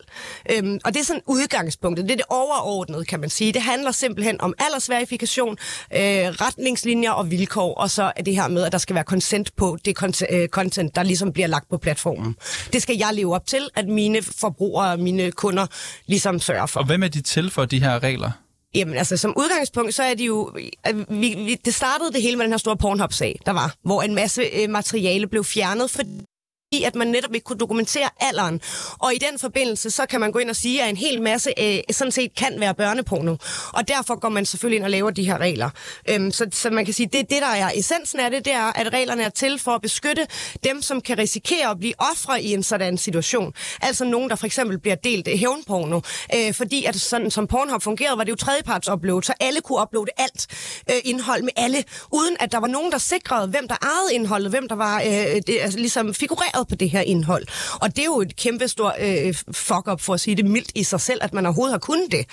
Øhm, 0.50 0.78
og 0.84 0.94
det 0.94 1.00
er 1.00 1.04
sådan 1.04 1.22
udgangspunktet. 1.26 2.04
Det 2.04 2.12
er 2.12 2.16
det 2.16 2.24
overordnede, 2.28 3.04
kan 3.04 3.20
man 3.20 3.30
sige. 3.30 3.52
Det 3.52 3.62
handler 3.62 3.92
simpelthen 3.92 4.40
om 4.40 4.54
aldersverifikation, 4.58 5.56
øh, 5.94 6.00
retningslinjer 6.00 7.10
og 7.10 7.30
vilkår, 7.30 7.74
og 7.74 7.90
så 7.90 8.12
er 8.16 8.22
det 8.22 8.34
her 8.34 8.48
med, 8.48 8.64
at 8.64 8.72
der 8.72 8.78
skal 8.78 8.94
være 8.94 9.04
consent 9.04 9.56
på 9.56 9.78
det 9.84 10.22
øh, 10.30 10.48
content, 10.48 10.94
der 10.94 11.02
ligesom 11.02 11.32
bliver 11.32 11.46
lagt 11.46 11.68
på 11.70 11.78
platformen. 11.78 12.36
Det 12.72 12.82
skal 12.82 12.96
jeg 12.96 13.10
leve 13.12 13.34
op 13.34 13.46
til, 13.46 13.68
at 13.74 13.88
mine 13.88 14.22
forbrugere 14.22 14.92
og 14.92 14.98
mine 14.98 15.30
kunder 15.30 15.66
ligesom 16.06 16.40
sørger 16.40 16.66
for. 16.66 16.80
Og 16.80 16.86
hvem 16.86 17.02
er 17.02 17.08
de 17.08 17.20
til 17.20 17.50
for 17.50 17.64
de 17.64 17.80
her 17.80 18.02
regler? 18.02 18.30
Jamen 18.74 18.96
altså, 18.96 19.16
som 19.16 19.34
udgangspunkt, 19.36 19.94
så 19.94 20.02
er 20.02 20.14
det 20.14 20.26
jo... 20.26 20.52
Øh, 20.88 21.10
vi, 21.10 21.34
vi, 21.34 21.54
det 21.54 21.74
startede 21.74 22.12
det 22.12 22.22
hele 22.22 22.36
med 22.36 22.44
den 22.44 22.52
her 22.52 22.58
store 22.58 22.76
Pornhub-sag, 22.76 23.38
der 23.46 23.52
var, 23.52 23.74
hvor 23.82 24.02
en 24.02 24.14
masse 24.14 24.42
øh, 24.42 24.70
materiale 24.70 25.26
blev 25.26 25.44
fjernet, 25.44 25.90
fordi 25.90 26.24
i, 26.72 26.82
at 26.82 26.94
man 26.94 27.06
netop 27.06 27.34
ikke 27.34 27.44
kunne 27.44 27.58
dokumentere 27.58 28.08
alderen. 28.20 28.60
Og 28.98 29.14
i 29.14 29.18
den 29.18 29.38
forbindelse, 29.38 29.90
så 29.90 30.06
kan 30.06 30.20
man 30.20 30.32
gå 30.32 30.38
ind 30.38 30.50
og 30.50 30.56
sige, 30.56 30.82
at 30.82 30.90
en 30.90 30.96
hel 30.96 31.22
masse 31.22 31.50
øh, 31.58 31.78
sådan 31.90 32.12
set 32.12 32.34
kan 32.34 32.60
være 32.60 32.74
børneporno. 32.74 33.36
Og 33.72 33.88
derfor 33.88 34.18
går 34.18 34.28
man 34.28 34.46
selvfølgelig 34.46 34.76
ind 34.76 34.84
og 34.84 34.90
laver 34.90 35.10
de 35.10 35.24
her 35.24 35.38
regler. 35.38 35.70
Øhm, 36.08 36.30
så, 36.30 36.46
så 36.52 36.70
man 36.70 36.84
kan 36.84 36.94
sige, 36.94 37.08
det 37.12 37.30
det, 37.30 37.42
der 37.42 37.46
er 37.46 37.70
essensen 37.74 38.20
af 38.20 38.30
det, 38.30 38.44
det 38.44 38.52
er, 38.52 38.78
at 38.80 38.92
reglerne 38.92 39.22
er 39.22 39.28
til 39.28 39.58
for 39.58 39.70
at 39.70 39.82
beskytte 39.82 40.26
dem, 40.64 40.82
som 40.82 41.00
kan 41.00 41.18
risikere 41.18 41.70
at 41.70 41.78
blive 41.78 41.94
ofre 41.98 42.42
i 42.42 42.54
en 42.54 42.62
sådan 42.62 42.98
situation. 42.98 43.52
Altså 43.82 44.04
nogen, 44.04 44.30
der 44.30 44.36
for 44.36 44.46
eksempel 44.46 44.78
bliver 44.78 44.96
delt 44.96 45.28
hævnporno. 45.38 46.00
Øh, 46.34 46.54
fordi 46.54 46.84
at 46.84 47.00
sådan 47.00 47.30
som 47.30 47.46
Pornhub 47.46 47.82
fungerede, 47.82 48.18
var 48.18 48.24
det 48.24 48.30
jo 48.30 48.36
tredjeparts 48.36 48.88
upload, 48.88 49.22
så 49.22 49.32
alle 49.40 49.60
kunne 49.60 49.82
uploade 49.82 50.10
alt 50.16 50.46
øh, 50.90 50.96
indhold 51.04 51.42
med 51.42 51.52
alle, 51.56 51.84
uden 52.12 52.36
at 52.40 52.52
der 52.52 52.58
var 52.58 52.66
nogen, 52.66 52.92
der 52.92 52.98
sikrede, 52.98 53.48
hvem 53.48 53.68
der 53.68 53.76
ejede 53.82 54.14
indholdet, 54.14 54.50
hvem 54.50 54.68
der 54.68 54.76
var 54.76 55.00
øh, 55.00 55.42
det, 55.46 55.58
altså, 55.62 55.78
ligesom 55.78 56.14
figureret 56.14 56.57
reageret 56.58 56.68
på 56.68 56.74
det 56.74 56.90
her 56.90 57.00
indhold. 57.00 57.46
Og 57.80 57.96
det 57.96 57.98
er 57.98 58.04
jo 58.04 58.20
et 58.20 58.36
kæmpe 58.36 58.68
stort 58.68 58.94
øh, 59.00 59.34
fuck-up, 59.52 60.00
for 60.00 60.14
at 60.14 60.20
sige 60.20 60.36
det 60.36 60.44
mildt 60.44 60.72
i 60.74 60.82
sig 60.82 61.00
selv, 61.00 61.18
at 61.22 61.34
man 61.34 61.46
overhovedet 61.46 61.72
har 61.72 61.78
kunnet 61.78 62.12
det. 62.12 62.26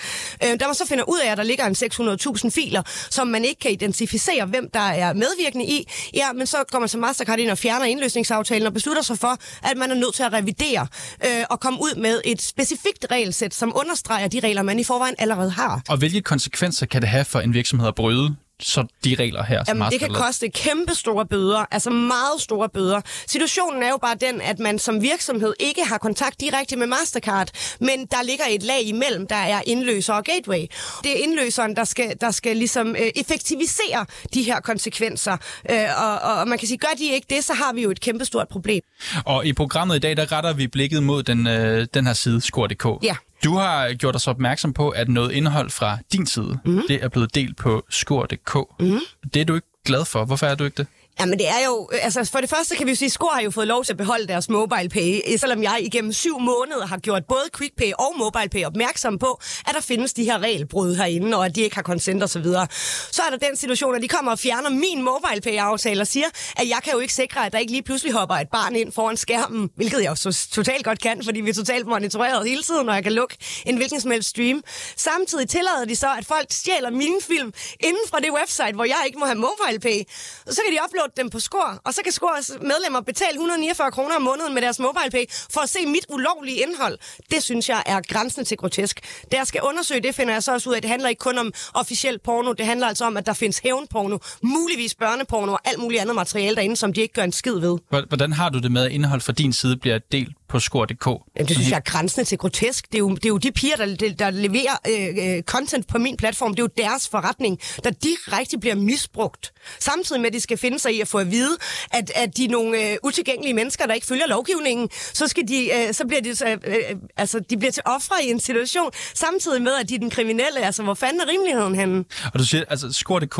Øh, 0.44 0.60
da 0.60 0.66
man 0.66 0.74
så 0.74 0.86
finder 0.86 1.04
ud 1.04 1.18
af, 1.24 1.32
at 1.32 1.38
der 1.38 1.44
ligger 1.44 1.66
en 1.66 1.74
600.000 1.74 2.50
filer, 2.50 2.82
som 3.10 3.28
man 3.28 3.44
ikke 3.44 3.60
kan 3.60 3.70
identificere, 3.70 4.46
hvem 4.46 4.70
der 4.74 4.80
er 4.80 5.12
medvirkende 5.12 5.66
i, 5.66 5.88
ja, 6.14 6.32
men 6.32 6.46
så 6.46 6.56
kommer 6.72 6.88
man 6.94 7.00
Mastercard 7.00 7.38
ind 7.38 7.50
og 7.50 7.58
fjerner 7.58 7.86
indløsningsaftalen 7.86 8.66
og 8.66 8.72
beslutter 8.72 9.02
sig 9.02 9.18
for, 9.18 9.38
at 9.62 9.76
man 9.76 9.90
er 9.90 9.94
nødt 9.94 10.14
til 10.14 10.22
at 10.22 10.32
revidere 10.32 10.86
øh, 11.24 11.44
og 11.50 11.60
komme 11.60 11.78
ud 11.80 11.94
med 11.96 12.20
et 12.24 12.42
specifikt 12.42 13.06
regelsæt, 13.10 13.54
som 13.54 13.72
understreger 13.74 14.28
de 14.28 14.40
regler, 14.40 14.62
man 14.62 14.78
i 14.78 14.84
forvejen 14.84 15.14
allerede 15.18 15.50
har. 15.50 15.82
Og 15.88 15.96
hvilke 15.96 16.22
konsekvenser 16.22 16.86
kan 16.86 17.00
det 17.02 17.08
have 17.08 17.24
for 17.24 17.40
en 17.40 17.54
virksomhed 17.54 17.88
at 17.88 17.94
bryde 17.94 18.36
så 18.60 18.86
de 19.04 19.14
regler 19.14 19.44
her? 19.44 19.64
Som 19.64 19.76
Jamen, 19.76 19.92
det 19.92 20.00
kan 20.00 20.14
koste 20.14 20.48
kæmpe 20.48 20.94
store 20.94 21.26
bøder, 21.26 21.64
altså 21.70 21.90
meget 21.90 22.40
store 22.40 22.68
bøder. 22.68 23.00
Situationen 23.26 23.82
er 23.82 23.88
jo 23.88 23.96
bare 23.96 24.16
den, 24.20 24.40
at 24.40 24.58
man 24.58 24.78
som 24.78 25.02
virksomhed 25.02 25.54
ikke 25.60 25.84
har 25.84 25.98
kontakt 25.98 26.40
direkte 26.40 26.76
med 26.76 26.86
Mastercard, 26.86 27.50
men 27.80 28.06
der 28.06 28.22
ligger 28.22 28.44
et 28.50 28.62
lag 28.62 28.82
imellem, 28.82 29.26
der 29.26 29.36
er 29.36 29.62
indløser 29.66 30.14
og 30.14 30.24
gateway. 30.24 30.66
Det 31.04 31.12
er 31.12 31.24
indløseren, 31.24 31.76
der 31.76 31.84
skal, 31.84 32.14
der 32.20 32.30
skal 32.30 32.56
ligesom 32.56 32.88
øh, 32.88 33.10
effektivisere 33.16 34.06
de 34.34 34.42
her 34.42 34.60
konsekvenser. 34.60 35.36
Øh, 35.70 36.02
og, 36.02 36.18
og 36.20 36.48
man 36.48 36.58
kan 36.58 36.68
sige, 36.68 36.78
gør 36.78 36.94
de 36.98 37.04
ikke 37.12 37.26
det, 37.30 37.44
så 37.44 37.54
har 37.54 37.72
vi 37.72 37.82
jo 37.82 37.90
et 37.90 38.00
kæmpe 38.00 38.24
stort 38.24 38.48
problem. 38.48 38.82
Og 39.24 39.46
i 39.46 39.52
programmet 39.52 39.96
i 39.96 39.98
dag, 39.98 40.16
der 40.16 40.32
retter 40.32 40.52
vi 40.52 40.66
blikket 40.66 41.02
mod 41.02 41.22
den, 41.22 41.46
øh, 41.46 41.86
den 41.94 42.06
her 42.06 42.12
side, 42.12 42.40
skor.dk. 42.40 43.04
Ja. 43.04 43.16
Du 43.46 43.54
har 43.54 43.94
gjort 43.94 44.16
os 44.16 44.28
opmærksom 44.28 44.72
på, 44.72 44.88
at 44.88 45.08
noget 45.08 45.32
indhold 45.32 45.70
fra 45.70 45.98
din 46.12 46.26
side, 46.26 46.58
mm. 46.64 46.82
det 46.88 47.04
er 47.04 47.08
blevet 47.08 47.34
delt 47.34 47.56
på 47.56 47.84
skor.dk. 47.90 48.56
Mm. 48.80 49.00
Det 49.34 49.40
er 49.40 49.44
du 49.44 49.54
ikke 49.54 49.66
glad 49.84 50.04
for. 50.04 50.24
Hvorfor 50.24 50.46
er 50.46 50.54
du 50.54 50.64
ikke 50.64 50.76
det? 50.76 50.86
Jamen 51.20 51.38
det 51.38 51.48
er 51.48 51.64
jo, 51.66 51.88
øh, 51.92 51.98
altså 52.02 52.24
for 52.24 52.40
det 52.40 52.50
første 52.50 52.76
kan 52.76 52.86
vi 52.86 52.92
jo 52.92 52.96
sige, 52.96 53.06
at 53.06 53.12
Skor 53.12 53.30
har 53.34 53.40
jo 53.40 53.50
fået 53.50 53.66
lov 53.66 53.84
til 53.84 53.92
at 53.92 53.96
beholde 53.96 54.26
deres 54.26 54.48
mobile 54.48 54.88
pay, 54.88 55.20
øh, 55.32 55.38
selvom 55.38 55.62
jeg 55.62 55.78
igennem 55.82 56.12
syv 56.12 56.38
måneder 56.38 56.86
har 56.86 56.98
gjort 56.98 57.22
både 57.28 57.42
QuickPay 57.52 57.92
og 57.98 58.14
MobilePay 58.18 58.64
opmærksom 58.64 59.18
på, 59.18 59.40
at 59.66 59.74
der 59.74 59.80
findes 59.80 60.12
de 60.12 60.24
her 60.24 60.38
regelbrud 60.38 60.94
herinde, 60.94 61.36
og 61.36 61.46
at 61.46 61.54
de 61.54 61.60
ikke 61.60 61.76
har 61.76 61.82
consent 61.82 62.22
og 62.22 62.28
så 62.28 62.38
videre. 62.38 62.66
Så 63.10 63.22
er 63.22 63.30
der 63.30 63.48
den 63.48 63.56
situation, 63.56 63.94
at 63.94 64.02
de 64.02 64.08
kommer 64.08 64.32
og 64.32 64.38
fjerner 64.38 64.70
min 64.70 65.02
MobilePay-aftale 65.02 66.00
og 66.00 66.06
siger, 66.06 66.26
at 66.56 66.68
jeg 66.68 66.78
kan 66.84 66.92
jo 66.92 66.98
ikke 66.98 67.14
sikre, 67.14 67.46
at 67.46 67.52
der 67.52 67.58
ikke 67.58 67.72
lige 67.72 67.82
pludselig 67.82 68.12
hopper 68.12 68.34
et 68.34 68.48
barn 68.48 68.76
ind 68.76 68.92
foran 68.92 69.16
skærmen, 69.16 69.70
hvilket 69.76 70.02
jeg 70.02 70.10
jo 70.10 70.14
så 70.14 70.48
totalt 70.52 70.84
godt 70.84 71.00
kan, 71.00 71.24
fordi 71.24 71.40
vi 71.40 71.50
er 71.50 71.54
totalt 71.54 71.86
monitoreret 71.86 72.48
hele 72.48 72.62
tiden, 72.62 72.86
når 72.86 72.94
jeg 72.94 73.02
kan 73.02 73.12
lukke 73.12 73.36
en 73.66 73.76
hvilken 73.76 74.00
som 74.00 74.10
helst 74.10 74.28
stream. 74.28 74.62
Samtidig 74.96 75.48
tillader 75.48 75.84
de 75.84 75.96
så, 75.96 76.08
at 76.18 76.24
folk 76.26 76.46
stjæler 76.50 76.90
mine 76.90 77.20
film 77.22 77.52
inden 77.80 78.02
fra 78.10 78.20
det 78.20 78.30
website, 78.40 78.72
hvor 78.74 78.84
jeg 78.84 79.02
ikke 79.06 79.18
må 79.18 79.24
have 79.24 79.38
MobilePay. 79.38 80.02
Så 80.46 80.60
kan 80.64 80.74
de 80.74 80.78
uploade 80.84 81.05
uploade 81.06 81.22
dem 81.22 81.30
på 81.30 81.40
Skor, 81.40 81.80
og 81.84 81.94
så 81.94 82.00
kan 82.02 82.12
Skors 82.12 82.50
medlemmer 82.60 83.00
betale 83.00 83.32
149 83.32 83.90
kroner 83.90 84.16
om 84.16 84.22
måneden 84.22 84.54
med 84.54 84.62
deres 84.62 84.78
MobilePay 84.78 85.24
for 85.50 85.60
at 85.60 85.68
se 85.68 85.78
mit 85.86 86.06
ulovlige 86.08 86.56
indhold. 86.56 86.98
Det 87.30 87.42
synes 87.42 87.68
jeg 87.68 87.82
er 87.86 88.00
grænsen 88.08 88.44
til 88.44 88.56
grotesk. 88.56 89.00
Da 89.32 89.36
jeg 89.36 89.46
skal 89.46 89.60
undersøge 89.62 90.00
det, 90.00 90.14
finder 90.14 90.32
jeg 90.32 90.42
så 90.42 90.52
også 90.52 90.68
ud 90.70 90.74
af, 90.74 90.76
at 90.76 90.82
det 90.82 90.90
handler 90.90 91.08
ikke 91.08 91.20
kun 91.20 91.38
om 91.38 91.52
officiel 91.74 92.18
porno. 92.18 92.52
Det 92.52 92.66
handler 92.66 92.86
altså 92.86 93.04
om, 93.04 93.16
at 93.16 93.26
der 93.26 93.32
findes 93.32 93.58
hævnporno, 93.58 94.18
muligvis 94.42 94.94
børneporno 94.94 95.52
og 95.52 95.60
alt 95.64 95.78
muligt 95.78 96.00
andet 96.00 96.14
materiale 96.14 96.56
derinde, 96.56 96.76
som 96.76 96.92
de 96.92 97.00
ikke 97.00 97.14
gør 97.14 97.22
en 97.22 97.32
skid 97.32 97.58
ved. 97.58 97.78
Hvordan 98.08 98.32
har 98.32 98.48
du 98.48 98.58
det 98.58 98.72
med, 98.72 98.82
at 98.82 98.92
indhold 98.92 99.20
fra 99.20 99.32
din 99.32 99.52
side 99.52 99.76
bliver 99.76 99.98
delt 100.12 100.32
på 100.48 100.60
skor.dk? 100.60 101.06
Jamen, 101.06 101.48
det 101.48 101.50
synes 101.50 101.70
jeg 101.70 101.76
er 101.76 101.80
grænsende 101.80 102.28
til 102.28 102.38
grotesk. 102.38 102.86
Det 102.86 102.94
er 102.94 102.98
jo, 102.98 103.14
det 103.14 103.24
er 103.24 103.28
jo 103.28 103.38
de 103.38 103.52
piger, 103.52 103.76
der, 103.76 104.14
der 104.18 104.30
leverer 104.30 104.76
øh, 104.88 105.36
øh, 105.36 105.42
content 105.42 105.88
på 105.88 105.98
min 105.98 106.16
platform. 106.16 106.54
Det 106.54 106.58
er 106.58 106.62
jo 106.62 106.84
deres 106.84 107.08
forretning, 107.08 107.60
der 107.84 107.90
direkte 107.90 108.58
bliver 108.58 108.74
misbrugt. 108.74 109.52
Samtidig 109.78 110.20
med, 110.20 110.28
at 110.28 110.32
de 110.32 110.40
skal 110.40 110.58
finde 110.58 110.78
sig 110.78 110.94
i 110.94 111.00
at 111.00 111.08
få 111.08 111.18
at 111.18 111.30
vide, 111.30 111.56
at, 111.90 112.12
at 112.14 112.36
de 112.36 112.44
er 112.44 112.48
nogle 112.48 112.90
øh, 112.90 112.96
utilgængelige 113.02 113.54
mennesker, 113.54 113.86
der 113.86 113.94
ikke 113.94 114.06
følger 114.06 114.26
lovgivningen, 114.26 114.88
så, 115.12 115.28
skal 115.28 115.48
de, 115.48 115.70
øh, 115.74 115.94
så 115.94 116.06
bliver 116.06 116.22
de, 116.22 116.28
øh, 116.28 116.58
øh, 116.64 116.96
altså, 117.16 117.40
de 117.40 117.56
bliver 117.56 117.72
til 117.72 117.82
ofre 117.86 118.24
i 118.24 118.30
en 118.30 118.40
situation, 118.40 118.90
samtidig 119.14 119.62
med, 119.62 119.72
at 119.80 119.88
de 119.88 119.94
er 119.94 119.98
den 119.98 120.10
kriminelle. 120.10 120.60
Altså, 120.60 120.82
hvor 120.82 120.94
fanden 120.94 121.20
er 121.20 121.28
rimeligheden 121.28 121.74
henne? 121.74 122.04
Og 122.32 122.38
du 122.38 122.44
siger, 122.44 122.64
altså, 122.68 122.92
skor.dk 122.92 123.38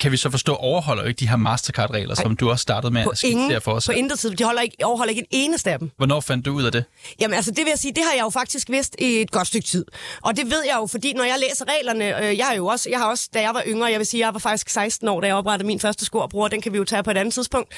kan 0.00 0.12
vi 0.12 0.16
så 0.16 0.30
forstå, 0.30 0.54
overholder 0.54 1.04
ikke 1.04 1.20
de 1.20 1.28
her 1.28 1.36
Mastercard-regler, 1.36 2.14
som 2.14 2.36
du 2.36 2.50
også 2.50 2.62
startede 2.62 2.92
med 2.92 3.04
at 3.12 3.18
skitsere 3.18 3.60
for 3.60 3.72
os? 3.72 3.86
På 3.86 3.92
intet 3.92 4.18
tid. 4.18 4.30
De 4.30 4.44
holder 4.44 4.62
ikke, 4.62 4.76
overholder 4.84 5.10
ikke 5.10 5.20
en 5.20 5.26
eneste 5.30 5.70
af 5.70 5.78
dem. 5.78 5.90
Hvornår 5.96 6.20
fandt 6.20 6.46
du 6.46 6.52
ud 6.52 6.62
af 6.62 6.72
det? 6.72 6.84
Jamen 7.20 7.34
altså, 7.34 7.50
det 7.50 7.58
vil 7.58 7.66
jeg 7.68 7.78
sige, 7.78 7.92
det 7.92 8.02
har 8.04 8.12
jeg 8.12 8.22
jo 8.22 8.30
faktisk 8.30 8.70
vidst 8.70 8.96
i 8.98 9.20
et 9.20 9.30
godt 9.30 9.46
stykke 9.46 9.66
tid. 9.66 9.84
Og 10.22 10.36
det 10.36 10.50
ved 10.50 10.62
jeg 10.66 10.76
jo, 10.80 10.86
fordi 10.86 11.12
når 11.12 11.24
jeg 11.24 11.36
læser 11.48 11.64
reglerne, 11.78 12.24
øh, 12.24 12.38
jeg 12.38 12.46
har 12.46 12.54
jo 12.54 12.66
også, 12.66 12.90
jeg 12.90 12.98
har 12.98 13.06
også, 13.06 13.28
da 13.34 13.40
jeg 13.40 13.54
var 13.54 13.62
yngre, 13.66 13.90
jeg 13.90 13.98
vil 13.98 14.06
sige, 14.06 14.26
jeg 14.26 14.34
var 14.34 14.40
faktisk 14.40 14.68
16 14.68 15.08
år, 15.08 15.20
da 15.20 15.26
jeg 15.26 15.36
oprettede 15.36 15.66
min 15.66 15.80
første 15.80 16.04
skorbror, 16.04 16.48
den 16.48 16.60
kan 16.60 16.72
vi 16.72 16.78
jo 16.78 16.84
tage 16.84 17.02
på 17.02 17.10
et 17.10 17.16
andet 17.16 17.34
tidspunkt. 17.34 17.68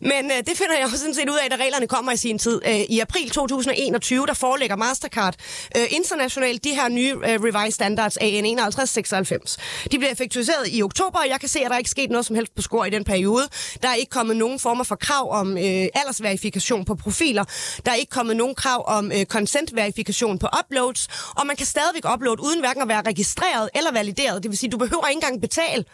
Men 0.00 0.24
øh, 0.24 0.38
det 0.38 0.56
finder 0.56 0.74
jeg 0.80 0.88
jo 0.92 0.98
sådan 0.98 1.14
set 1.14 1.28
ud 1.28 1.38
af, 1.44 1.50
da 1.50 1.56
reglerne 1.56 1.86
kommer 1.86 2.12
i 2.12 2.16
sin 2.16 2.38
tid. 2.38 2.60
Øh, 2.66 2.80
I 2.80 3.00
april 3.00 3.30
2021, 3.30 4.26
der 4.26 4.34
forelægger 4.34 4.76
Mastercard 4.76 5.34
øh, 5.76 5.84
internationalt 5.90 6.64
de 6.64 6.74
her 6.74 6.88
nye 6.88 7.14
øh, 7.14 7.40
revised 7.42 7.72
standards 7.72 8.16
AN 8.16 8.44
5196. 8.44 9.56
De 9.92 9.98
bliver 9.98 10.12
effektueret 10.12 10.68
i 10.68 10.82
oktober, 10.82 11.18
og 11.18 11.28
jeg 11.28 11.40
kan 11.40 11.48
se, 11.48 11.65
at 11.66 11.70
der 11.70 11.78
ikke 11.78 11.90
sket 11.90 12.10
noget 12.10 12.26
som 12.26 12.36
helst 12.36 12.54
på 12.54 12.62
skor 12.62 12.84
i 12.84 12.90
den 12.90 13.04
periode. 13.04 13.48
Der 13.82 13.88
er 13.88 13.94
ikke 13.94 14.10
kommet 14.10 14.36
nogen 14.36 14.58
former 14.58 14.84
for 14.84 14.96
krav 14.96 15.32
om 15.32 15.56
øh, 15.56 15.86
aldersverifikation 15.94 16.84
på 16.84 16.94
profiler. 16.94 17.44
Der 17.86 17.90
er 17.90 17.94
ikke 17.94 18.10
kommet 18.10 18.36
nogen 18.36 18.54
krav 18.54 18.84
om 18.86 19.12
øh, 19.12 19.24
consentverifikation 19.24 20.38
på 20.38 20.48
uploads. 20.60 21.08
Og 21.36 21.46
man 21.46 21.56
kan 21.56 21.66
stadigvæk 21.66 22.04
uploade 22.14 22.42
uden 22.42 22.60
hverken 22.60 22.82
at 22.82 22.88
være 22.88 23.02
registreret 23.06 23.70
eller 23.74 23.92
valideret. 23.92 24.42
Det 24.42 24.50
vil 24.50 24.58
sige, 24.58 24.70
du 24.70 24.78
behøver 24.78 25.06
ikke 25.06 25.16
engang 25.16 25.40
betale. 25.40 25.84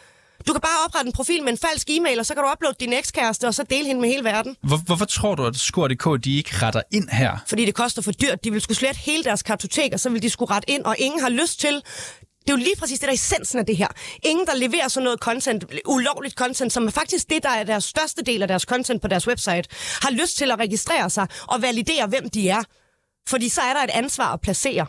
Du 0.47 0.53
kan 0.53 0.61
bare 0.61 0.85
oprette 0.87 1.07
en 1.09 1.13
profil 1.13 1.43
med 1.43 1.53
en 1.53 1.59
falsk 1.59 1.91
e-mail, 1.91 2.19
og 2.19 2.27
så 2.27 2.35
kan 2.35 2.43
du 2.43 2.51
uploade 2.53 2.77
din 2.81 2.93
ekskæreste, 2.93 3.47
og 3.47 3.55
så 3.55 3.63
dele 3.63 3.87
hende 3.87 4.01
med 4.01 4.09
hele 4.09 4.25
verden. 4.25 4.57
Hvor, 4.63 4.77
hvorfor 4.77 5.05
tror 5.05 5.35
du, 5.35 5.47
at 5.47 5.57
Skor.dk 5.57 6.25
de 6.25 6.37
ikke 6.37 6.51
retter 6.57 6.83
ind 6.91 7.09
her? 7.09 7.37
Fordi 7.47 7.65
det 7.65 7.75
koster 7.75 8.03
for 8.03 8.13
dyrt. 8.13 8.45
De 8.45 8.51
vil 8.53 8.61
skulle 8.61 8.79
slette 8.79 9.01
hele 9.01 9.25
deres 9.25 9.43
kartotek, 9.43 9.93
og 9.93 10.01
så 10.01 10.11
vil 10.11 10.23
de 10.23 10.31
skulle 10.31 10.51
rette 10.51 10.71
ind, 10.71 10.85
og 10.85 10.97
ingen 10.99 11.21
har 11.21 11.29
lyst 11.29 11.61
til 11.61 11.83
det 12.43 12.49
er 12.49 12.53
jo 12.53 12.57
lige 12.57 12.77
præcis 12.77 12.99
det, 12.99 13.07
der 13.07 13.13
er 13.13 13.15
essensen 13.15 13.59
af 13.59 13.67
det 13.67 13.77
her. 13.77 13.89
Ingen, 14.23 14.47
der 14.47 14.55
leverer 14.55 14.89
sådan 14.89 15.05
noget 15.05 15.21
content, 15.21 15.65
ulovligt 15.87 16.35
content, 16.35 16.73
som 16.73 16.87
er 16.87 16.91
faktisk 16.91 17.31
det, 17.31 17.43
der 17.43 17.49
er 17.49 17.65
deres 17.65 17.85
største 17.85 18.23
del 18.23 18.43
af 18.43 18.49
deres 18.49 18.63
content 18.63 19.03
på 19.03 19.09
deres 19.09 19.29
website, 19.29 19.69
har 20.03 20.11
lyst 20.11 20.37
til 20.37 20.51
at 20.51 20.59
registrere 20.59 21.11
sig 21.11 21.27
og 21.49 21.63
validere, 21.63 22.07
hvem 22.07 22.31
de 22.31 22.49
er. 22.49 22.63
Fordi 23.29 23.49
så 23.49 23.61
er 23.61 23.73
der 23.73 23.81
et 23.81 23.91
ansvar 23.91 24.33
at 24.33 24.41
placere. 24.41 24.87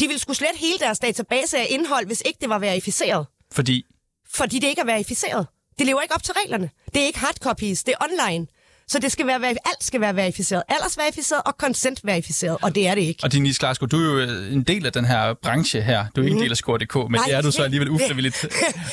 De 0.00 0.08
vil 0.08 0.20
skulle 0.20 0.36
slette 0.36 0.58
hele 0.58 0.78
deres 0.78 0.98
database 0.98 1.58
af 1.58 1.66
indhold, 1.70 2.06
hvis 2.06 2.22
ikke 2.26 2.38
det 2.40 2.48
var 2.48 2.58
verificeret. 2.58 3.26
Fordi? 3.52 3.84
Fordi 4.30 4.58
det 4.58 4.68
ikke 4.68 4.80
er 4.80 4.86
verificeret. 4.86 5.46
Det 5.78 5.86
lever 5.86 6.02
ikke 6.02 6.14
op 6.14 6.22
til 6.22 6.34
reglerne. 6.34 6.70
Det 6.94 7.02
er 7.02 7.06
ikke 7.06 7.18
hardcopies, 7.18 7.84
det 7.84 7.94
er 8.00 8.04
online. 8.04 8.46
Så 8.90 8.98
det 8.98 9.12
skal 9.12 9.26
være, 9.26 9.48
alt 9.48 9.58
skal 9.80 10.00
være 10.00 10.16
verificeret. 10.16 10.62
Aldersverificeret 10.68 11.42
og 11.46 11.54
consent-verificeret, 11.58 12.56
og 12.62 12.74
det 12.74 12.86
er 12.86 12.94
det 12.94 13.02
ikke. 13.02 13.20
Og 13.24 13.32
Denise 13.32 13.58
Klarsko, 13.58 13.86
du 13.86 13.96
er 13.96 14.04
jo 14.04 14.18
øh, 14.18 14.52
en 14.52 14.62
del 14.62 14.86
af 14.86 14.92
den 14.92 15.04
her 15.04 15.34
branche 15.42 15.82
her. 15.82 16.06
Du 16.16 16.20
er 16.20 16.24
ikke 16.24 16.34
mm. 16.34 16.38
en 16.38 16.42
del 16.42 16.50
af 16.50 16.56
Score.dk, 16.56 16.94
men 16.94 17.10
Nej, 17.10 17.24
det 17.26 17.34
er 17.34 17.42
du 17.42 17.50
så 17.50 17.62
alligevel 17.68 17.90
ufrivilligt. 17.90 18.42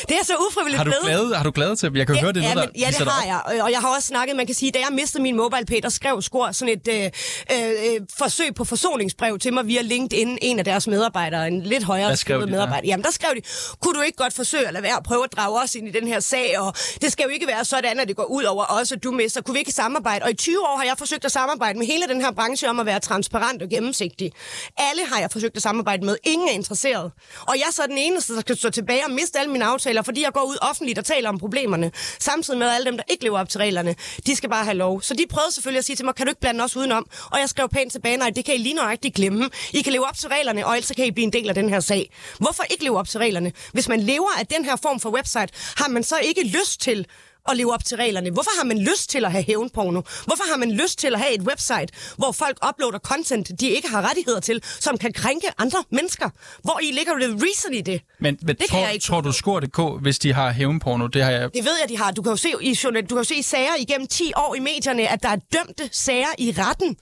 det 0.10 0.16
er 0.22 0.26
så 0.26 0.34
ufrivilligt 0.50 0.78
har 0.78 0.84
du 0.84 0.94
glædet, 1.04 1.38
Har 1.38 1.44
du 1.44 1.52
glædet 1.52 1.80
til 1.80 1.92
Jeg 1.96 2.08
kan 2.08 2.16
ja, 2.16 2.22
høre, 2.22 2.34
det 2.34 2.44
er 2.44 2.48
ja, 2.48 2.54
noget, 2.54 2.70
der 2.70 2.80
Ja, 2.80 2.88
det 2.88 3.08
har 3.08 3.26
jeg. 3.26 3.62
Og 3.64 3.72
jeg 3.72 3.80
har 3.80 3.96
også 3.96 4.08
snakket, 4.08 4.36
man 4.36 4.46
kan 4.46 4.56
sige, 4.56 4.72
da 4.72 4.80
jeg 4.80 4.88
mistede 4.92 5.24
min 5.24 5.36
MobilePay, 5.36 5.80
der 5.84 5.90
skrev 5.90 6.22
Score 6.22 6.54
sådan 6.54 6.74
et 6.74 6.88
øh, 6.88 7.06
øh, 7.52 8.02
forsøg 8.18 8.56
på 8.56 8.66
forsoningsbrev 8.66 9.40
til 9.40 9.54
mig 9.54 9.68
via 9.68 9.82
LinkedIn, 9.82 10.38
en 10.42 10.60
af 10.60 10.66
deres 10.66 10.88
medarbejdere, 10.88 11.48
en 11.48 11.62
lidt 11.62 11.84
højere 11.84 12.18
skrevet 12.18 12.50
medarbejder. 12.50 12.88
Ja. 12.88 12.90
Jamen, 12.90 13.04
der 13.04 13.12
skrev 13.12 13.30
de, 13.36 13.42
kunne 13.82 13.98
du 13.98 14.02
ikke 14.02 14.18
godt 14.18 14.34
forsøge 14.34 14.68
at 14.68 14.74
lade 14.74 14.84
være 14.84 14.98
at 14.98 15.04
prøve 15.04 15.24
at 15.24 15.32
drage 15.38 15.64
os 15.64 15.76
ind 15.76 15.88
i 15.88 15.92
den 15.92 16.08
her 16.08 16.20
sag, 16.20 16.60
og 16.60 16.76
det 17.02 17.12
skal 17.12 17.24
jo 17.24 17.30
ikke 17.30 17.48
være 17.48 17.66
sådan, 17.66 18.00
at 18.00 18.08
det 18.08 18.16
går 18.16 18.24
ud 18.26 18.44
over 18.44 18.66
os, 18.70 18.92
og 18.92 19.04
du 19.04 19.12
mister. 19.12 19.42
Kunne 19.42 19.54
vi 19.54 19.60
ikke 19.60 19.72
samarbejde? 19.84 20.24
Og 20.26 20.32
i 20.32 20.34
20 20.34 20.60
år 20.60 20.78
har 20.78 20.86
jeg 20.86 20.98
forsøgt 20.98 21.26
at 21.26 21.32
samarbejde 21.32 21.80
med 21.80 21.88
hele 21.88 22.08
den 22.08 22.22
her 22.22 22.32
branche 22.32 22.70
om 22.70 22.80
at 22.80 22.86
være 22.86 23.00
transparent 23.00 23.62
og 23.62 23.70
gennemsigtig. 23.70 24.32
Alle 24.78 25.06
har 25.06 25.20
jeg 25.20 25.32
forsøgt 25.32 25.56
at 25.56 25.62
samarbejde 25.62 26.06
med. 26.06 26.18
Ingen 26.24 26.48
er 26.50 26.52
interesseret. 26.52 27.12
Og 27.48 27.54
jeg 27.56 27.66
er 27.68 27.72
så 27.72 27.84
den 27.88 27.98
eneste, 27.98 28.34
der 28.36 28.42
skal 28.42 28.58
stå 28.58 28.70
tilbage 28.70 29.06
og 29.06 29.12
miste 29.12 29.40
alle 29.40 29.52
mine 29.52 29.66
aftaler, 29.66 30.02
fordi 30.02 30.22
jeg 30.22 30.34
går 30.34 30.44
ud 30.44 30.58
offentligt 30.62 31.00
og 31.00 31.06
taler 31.06 31.30
om 31.30 31.40
problemerne. 31.40 31.92
Samtidig 32.20 32.60
med 32.60 32.68
alle 32.68 32.86
dem, 32.86 32.98
der 32.98 33.04
ikke 33.08 33.24
lever 33.24 33.40
op 33.40 33.50
til 33.50 33.58
reglerne, 33.58 33.96
de 34.28 34.36
skal 34.36 34.50
bare 34.50 34.64
have 34.64 34.78
lov. 34.78 35.02
Så 35.02 35.14
de 35.14 35.26
prøvede 35.30 35.52
selvfølgelig 35.52 35.80
at 35.80 35.86
sige 35.86 35.96
til 35.96 36.06
mig, 36.06 36.16
kan 36.16 36.26
du 36.26 36.30
ikke 36.30 36.42
blande 36.42 36.64
os 36.64 36.76
udenom? 36.76 37.08
Og 37.32 37.40
jeg 37.40 37.50
skrev 37.50 37.70
pænt 37.70 37.92
tilbage, 37.92 38.18
nej, 38.18 38.30
det 38.30 38.46
kan 38.46 38.56
I 38.56 38.58
lige 38.58 38.76
nøjagtigt 38.76 39.16
glemme. 39.16 39.50
I 39.74 39.82
kan 39.82 39.94
leve 39.94 40.08
op 40.08 40.18
til 40.18 40.30
reglerne, 40.30 40.66
og 40.66 40.76
ellers 40.76 40.92
kan 40.96 41.06
I 41.06 41.12
blive 41.12 41.24
en 41.24 41.34
del 41.34 41.50
af 41.50 41.56
den 41.56 41.70
her 41.70 41.80
sag. 41.80 42.14
Hvorfor 42.40 42.64
ikke 42.70 42.84
leve 42.84 43.00
op 43.00 43.08
til 43.08 43.20
reglerne? 43.20 43.52
Hvis 43.74 43.88
man 43.88 44.00
lever 44.00 44.30
af 44.40 44.48
den 44.48 44.66
her 44.66 44.76
form 44.76 45.00
for 45.00 45.10
website, 45.10 45.48
har 45.78 45.88
man 45.88 46.04
så 46.04 46.16
ikke 46.18 46.44
lyst 46.44 46.82
til 46.82 47.08
at 47.50 47.58
leve 47.58 47.74
op 47.74 47.86
til 47.86 47.98
reglerne? 47.98 48.32
Hvorfor 48.32 48.52
har 48.58 48.66
man 48.66 48.80
lyst 48.80 49.10
til 49.10 49.26
at 49.26 49.32
have 49.32 49.44
hævnporno? 49.44 50.02
Hvorfor 50.26 50.44
har 50.52 50.58
man 50.58 50.72
lyst 50.72 51.00
til 51.00 51.14
at 51.14 51.20
have 51.20 51.34
et 51.34 51.42
website, 51.42 51.88
hvor 52.18 52.32
folk 52.32 52.58
uploader 52.70 53.00
content, 53.00 53.52
de 53.60 53.70
ikke 53.70 53.88
har 53.90 54.02
rettigheder 54.10 54.40
til, 54.40 54.64
som 54.80 54.98
kan 54.98 55.14
krænke 55.14 55.48
andre 55.58 55.84
mennesker? 55.92 56.30
Hvor 56.62 56.80
I 56.84 56.92
ligger 56.92 57.14
the 57.14 57.46
reason 57.46 57.74
i 57.74 57.82
det? 57.82 58.02
Men, 58.20 58.38
men 58.42 58.56
det 58.56 58.66
tror, 58.70 58.78
kan 58.78 58.86
jeg 58.86 58.94
ikke. 58.94 59.04
tror 59.04 59.22
du 59.22 59.32
Skor.dk, 59.32 60.02
hvis 60.02 60.20
de 60.20 60.34
har 60.34 60.52
hævnporno? 60.52 61.08
Det, 61.08 61.24
har 61.24 61.32
jeg... 61.32 61.54
det 61.54 61.66
ved 61.66 61.76
jeg, 61.82 61.90
de 61.90 61.98
har. 61.98 62.12
Du 62.12 62.22
kan 62.22 62.30
jo 62.30 62.36
se 62.36 62.50
i, 62.62 62.74
du 62.84 62.92
kan 62.92 63.18
jo 63.18 63.24
se 63.24 63.36
i 63.36 63.42
sager 63.42 63.76
igennem 63.80 64.08
10 64.08 64.32
år 64.36 64.56
i 64.56 64.60
medierne, 64.60 65.08
at 65.08 65.24
der 65.24 65.30
er 65.30 65.40
dømte 65.54 65.90
sager 65.92 66.28
i 66.38 66.54
retten. 66.58 66.98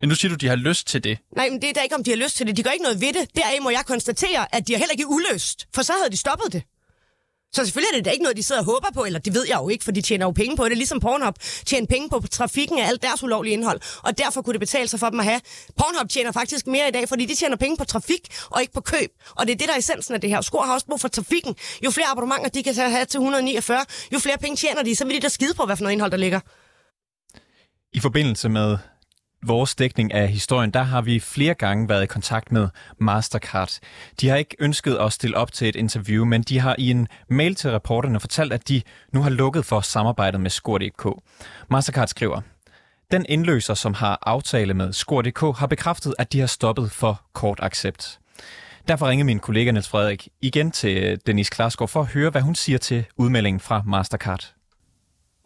Men 0.00 0.08
nu 0.08 0.14
siger 0.14 0.28
du, 0.30 0.34
de 0.34 0.48
har 0.48 0.56
lyst 0.56 0.86
til 0.86 1.04
det. 1.04 1.18
Nej, 1.36 1.50
men 1.50 1.62
det 1.62 1.68
er 1.68 1.72
da 1.72 1.80
ikke, 1.80 1.94
om 1.94 2.04
de 2.04 2.10
har 2.10 2.16
lyst 2.16 2.36
til 2.36 2.46
det. 2.46 2.56
De 2.56 2.62
gør 2.62 2.70
ikke 2.70 2.82
noget 2.82 3.00
ved 3.00 3.12
det. 3.12 3.36
Deraf 3.36 3.58
må 3.62 3.70
jeg 3.70 3.82
konstatere, 3.86 4.54
at 4.54 4.66
de 4.66 4.72
har 4.72 4.78
heller 4.78 4.92
ikke 4.92 5.06
ulyst. 5.08 5.66
For 5.74 5.82
så 5.82 5.92
havde 5.92 6.10
de 6.10 6.16
stoppet 6.16 6.52
det. 6.52 6.62
Så 7.52 7.64
selvfølgelig 7.64 7.92
er 7.92 7.96
det 7.96 8.04
da 8.04 8.10
ikke 8.10 8.22
noget, 8.22 8.36
de 8.36 8.42
sidder 8.42 8.60
og 8.60 8.64
håber 8.64 8.88
på, 8.94 9.04
eller 9.04 9.18
det 9.18 9.34
ved 9.34 9.46
jeg 9.48 9.58
jo 9.58 9.68
ikke, 9.68 9.84
for 9.84 9.92
de 9.92 10.00
tjener 10.00 10.26
jo 10.26 10.30
penge 10.30 10.56
på 10.56 10.68
det, 10.68 10.76
ligesom 10.76 11.00
Pornhub 11.00 11.34
tjener 11.66 11.86
penge 11.86 12.10
på 12.10 12.22
trafikken 12.30 12.78
af 12.78 12.88
alt 12.88 13.02
deres 13.02 13.22
ulovlige 13.22 13.52
indhold, 13.52 13.80
og 14.02 14.18
derfor 14.18 14.42
kunne 14.42 14.52
det 14.52 14.60
betale 14.60 14.88
sig 14.88 15.00
for 15.00 15.10
dem 15.10 15.20
at 15.20 15.26
have. 15.26 15.40
Pornhub 15.76 16.08
tjener 16.08 16.32
faktisk 16.32 16.66
mere 16.66 16.88
i 16.88 16.90
dag, 16.90 17.08
fordi 17.08 17.24
de 17.26 17.34
tjener 17.34 17.56
penge 17.56 17.76
på 17.76 17.84
trafik 17.84 18.28
og 18.50 18.60
ikke 18.60 18.72
på 18.72 18.80
køb, 18.80 19.10
og 19.30 19.46
det 19.46 19.52
er 19.52 19.58
det, 19.58 19.68
der 19.68 19.74
er 19.74 19.78
essensen 19.78 20.14
af 20.14 20.20
det 20.20 20.30
her. 20.30 20.40
Skor 20.40 20.62
har 20.62 20.74
også 20.74 20.86
brug 20.86 21.00
for 21.00 21.08
trafikken. 21.08 21.56
Jo 21.84 21.90
flere 21.90 22.06
abonnementer 22.06 22.48
de 22.48 22.62
kan 22.62 22.74
have 22.74 23.04
til 23.04 23.18
149, 23.18 23.84
jo 24.12 24.18
flere 24.18 24.38
penge 24.38 24.56
tjener 24.56 24.82
de, 24.82 24.96
så 24.96 25.04
vil 25.04 25.14
de 25.14 25.20
da 25.20 25.28
skide 25.28 25.54
på, 25.54 25.66
hvad 25.66 25.76
for 25.76 25.82
noget 25.82 25.92
indhold 25.92 26.10
der 26.10 26.16
ligger. 26.16 26.40
I 27.92 28.00
forbindelse 28.00 28.48
med 28.48 28.78
vores 29.46 29.74
dækning 29.74 30.14
af 30.14 30.28
historien, 30.28 30.70
der 30.70 30.82
har 30.82 31.02
vi 31.02 31.20
flere 31.20 31.54
gange 31.54 31.88
været 31.88 32.02
i 32.02 32.06
kontakt 32.06 32.52
med 32.52 32.68
Mastercard. 32.98 33.78
De 34.20 34.28
har 34.28 34.36
ikke 34.36 34.56
ønsket 34.58 34.94
at 34.94 35.12
stille 35.12 35.36
op 35.36 35.52
til 35.52 35.68
et 35.68 35.76
interview, 35.76 36.24
men 36.24 36.42
de 36.42 36.58
har 36.58 36.76
i 36.78 36.90
en 36.90 37.08
mail 37.28 37.54
til 37.54 37.70
reporterne 37.70 38.20
fortalt, 38.20 38.52
at 38.52 38.68
de 38.68 38.82
nu 39.12 39.22
har 39.22 39.30
lukket 39.30 39.64
for 39.64 39.80
samarbejdet 39.80 40.40
med 40.40 40.50
Skor.dk. 40.50 41.06
Mastercard 41.70 42.08
skriver, 42.08 42.40
den 43.10 43.26
indløser, 43.28 43.74
som 43.74 43.94
har 43.94 44.18
aftale 44.22 44.74
med 44.74 44.92
Skor.dk, 44.92 45.58
har 45.58 45.66
bekræftet, 45.66 46.14
at 46.18 46.32
de 46.32 46.40
har 46.40 46.46
stoppet 46.46 46.92
for 46.92 47.22
kort 47.32 47.58
accept. 47.62 48.18
Derfor 48.88 49.08
ringede 49.08 49.26
min 49.26 49.38
kollega 49.38 49.70
Niels 49.70 49.88
Frederik 49.88 50.28
igen 50.42 50.70
til 50.70 51.20
Denise 51.26 51.50
Klarsgaard 51.50 51.88
for 51.88 52.00
at 52.00 52.06
høre, 52.06 52.30
hvad 52.30 52.42
hun 52.42 52.54
siger 52.54 52.78
til 52.78 53.04
udmeldingen 53.16 53.60
fra 53.60 53.82
Mastercard. 53.86 54.59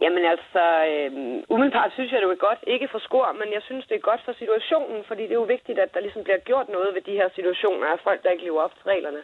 Jamen 0.04 0.24
altså, 0.34 0.62
øh, 0.90 1.12
umiddelbart 1.54 1.92
synes 1.92 2.12
jeg, 2.12 2.20
det 2.20 2.30
er 2.30 2.46
godt, 2.48 2.62
ikke 2.74 2.88
for 2.88 2.98
skor, 2.98 3.28
men 3.40 3.48
jeg 3.56 3.62
synes, 3.62 3.86
det 3.86 3.96
er 3.96 4.08
godt 4.10 4.22
for 4.24 4.32
situationen, 4.32 5.04
fordi 5.08 5.22
det 5.22 5.34
er 5.34 5.42
jo 5.42 5.52
vigtigt, 5.56 5.78
at 5.78 5.94
der 5.94 6.00
ligesom 6.00 6.24
bliver 6.24 6.38
gjort 6.48 6.68
noget 6.68 6.94
ved 6.94 7.02
de 7.02 7.18
her 7.20 7.28
situationer 7.34 7.86
af 7.86 7.98
folk, 8.06 8.22
der 8.22 8.30
ikke 8.30 8.44
lever 8.44 8.62
op 8.62 8.74
til 8.74 8.86
reglerne. 8.92 9.22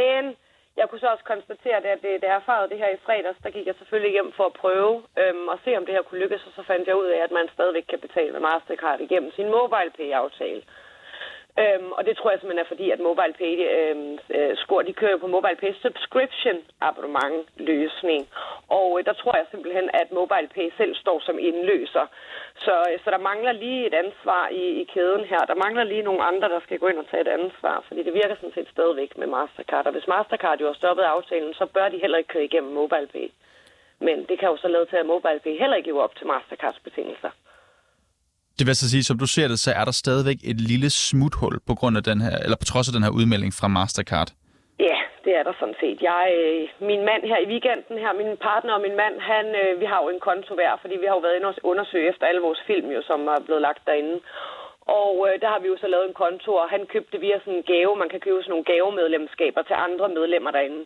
Men 0.00 0.22
jeg 0.76 0.86
kunne 0.86 1.02
så 1.02 1.08
også 1.14 1.24
konstatere, 1.24 1.76
at 1.76 2.02
det, 2.02 2.20
det 2.22 2.28
jeg 2.28 2.40
erfarede 2.42 2.70
det 2.70 2.78
her 2.78 2.90
i 2.92 3.02
fredags, 3.06 3.38
der 3.44 3.50
gik 3.50 3.66
jeg 3.66 3.74
selvfølgelig 3.78 4.12
hjem 4.12 4.32
for 4.32 4.44
at 4.46 4.58
prøve 4.62 4.94
øhm, 5.22 5.48
og 5.48 5.58
se, 5.64 5.76
om 5.76 5.86
det 5.86 5.94
her 5.94 6.02
kunne 6.02 6.22
lykkes, 6.24 6.46
og 6.46 6.52
så 6.56 6.62
fandt 6.62 6.88
jeg 6.88 6.96
ud 6.96 7.08
af, 7.16 7.20
at 7.26 7.30
man 7.30 7.48
stadigvæk 7.54 7.86
kan 7.88 8.00
betale 8.06 8.32
med 8.32 8.40
Mastercard 8.40 9.00
igennem 9.00 9.30
sin 9.32 9.48
MobilePay-aftale. 9.54 10.62
Øhm, 11.62 11.92
og 11.92 12.02
det 12.06 12.16
tror 12.16 12.30
jeg 12.30 12.40
simpelthen 12.40 12.64
er 12.64 12.72
fordi, 12.72 12.86
at 12.90 13.00
MobilePay 13.00 13.54
øhm, 13.76 14.18
øh, 14.36 14.56
skor, 14.56 14.82
de 14.82 14.92
kører 14.92 15.16
på 15.16 15.26
MobilePay 15.26 15.72
subscription 15.84 16.58
abonnement 16.80 17.48
løsning. 17.56 18.28
Og 18.68 18.88
øh, 18.98 19.04
der 19.08 19.12
tror 19.12 19.36
jeg 19.36 19.46
simpelthen, 19.50 19.90
at 20.00 20.12
MobilePay 20.12 20.68
selv 20.76 20.94
står 20.94 21.18
som 21.20 21.38
indløser. 21.38 22.06
Så, 22.64 22.74
øh, 22.90 22.98
så 23.04 23.10
der 23.10 23.18
mangler 23.30 23.52
lige 23.52 23.86
et 23.86 23.94
ansvar 23.94 24.48
i, 24.48 24.64
i 24.82 24.84
kæden 24.84 25.24
her. 25.24 25.40
Der 25.50 25.62
mangler 25.64 25.84
lige 25.84 26.02
nogle 26.08 26.22
andre, 26.30 26.48
der 26.48 26.60
skal 26.60 26.78
gå 26.78 26.86
ind 26.88 26.98
og 26.98 27.08
tage 27.10 27.20
et 27.20 27.34
ansvar, 27.40 27.84
fordi 27.88 28.02
det 28.02 28.14
virker 28.14 28.34
sådan 28.34 28.54
set 28.54 28.68
stadigvæk 28.68 29.18
med 29.18 29.26
Mastercard. 29.26 29.86
Og 29.86 29.92
hvis 29.92 30.08
Mastercard 30.08 30.60
jo 30.60 30.66
har 30.66 30.74
stoppet 30.74 31.02
aftalen, 31.02 31.54
så 31.54 31.66
bør 31.66 31.88
de 31.88 31.98
heller 31.98 32.18
ikke 32.18 32.32
køre 32.34 32.44
igennem 32.44 32.72
MobilePay. 32.72 33.28
Men 33.98 34.24
det 34.28 34.38
kan 34.38 34.48
jo 34.48 34.56
så 34.56 34.68
lade 34.68 34.86
til, 34.86 34.96
at 34.96 35.06
MobilePay 35.06 35.58
heller 35.58 35.76
ikke 35.76 35.88
lever 35.88 36.02
op 36.02 36.16
til 36.16 36.26
Mastercards 36.26 36.80
betingelser. 36.84 37.30
Det 38.58 38.64
vil 38.66 38.76
så 38.76 38.88
sige, 38.90 39.04
som 39.08 39.18
du 39.22 39.26
ser 39.36 39.46
det, 39.52 39.58
så 39.58 39.70
er 39.80 39.84
der 39.88 39.94
stadigvæk 40.04 40.38
et 40.50 40.58
lille 40.70 40.90
smuthul 40.90 41.54
på 41.68 41.74
grund 41.78 41.94
af 42.00 42.04
den 42.10 42.18
her, 42.26 42.36
eller 42.44 42.58
på 42.62 42.66
trods 42.70 42.88
af 42.88 42.94
den 42.96 43.04
her 43.06 43.12
udmelding 43.18 43.52
fra 43.58 43.68
Mastercard. 43.76 44.30
Ja, 44.88 44.98
det 45.24 45.32
er 45.38 45.44
der 45.48 45.54
sådan 45.60 45.78
set. 45.82 45.98
Jeg, 46.10 46.22
øh, 46.40 46.62
min 46.90 47.02
mand 47.10 47.22
her 47.30 47.38
i 47.44 47.50
weekenden 47.52 47.96
her, 48.04 48.12
min 48.22 48.32
partner 48.48 48.72
og 48.76 48.82
min 48.86 48.96
mand, 49.02 49.14
han, 49.30 49.46
øh, 49.62 49.80
vi 49.80 49.86
har 49.92 49.98
jo 50.02 50.08
en 50.10 50.22
konto 50.28 50.52
hver, 50.58 50.72
fordi 50.82 50.94
vi 51.02 51.06
har 51.08 51.16
jo 51.16 51.24
været 51.26 51.36
inde 51.36 51.48
og 51.50 51.54
undersøge 51.72 52.08
efter 52.12 52.24
alle 52.26 52.46
vores 52.48 52.62
film, 52.70 52.88
jo, 52.96 53.00
som 53.10 53.20
er 53.34 53.40
blevet 53.46 53.62
lagt 53.68 53.82
derinde. 53.88 54.16
Og 55.02 55.12
øh, 55.26 55.34
der 55.42 55.48
har 55.52 55.60
vi 55.62 55.68
jo 55.72 55.76
så 55.80 55.88
lavet 55.90 56.06
en 56.08 56.20
konto, 56.24 56.50
og 56.62 56.66
han 56.74 56.82
købte 56.94 57.16
via 57.24 57.38
sådan 57.38 57.58
en 57.58 57.68
gave. 57.72 58.00
Man 58.02 58.10
kan 58.12 58.20
købe 58.20 58.40
sådan 58.42 58.52
nogle 58.54 58.70
gavemedlemskaber 58.72 59.62
til 59.62 59.76
andre 59.86 60.06
medlemmer 60.18 60.50
derinde. 60.56 60.82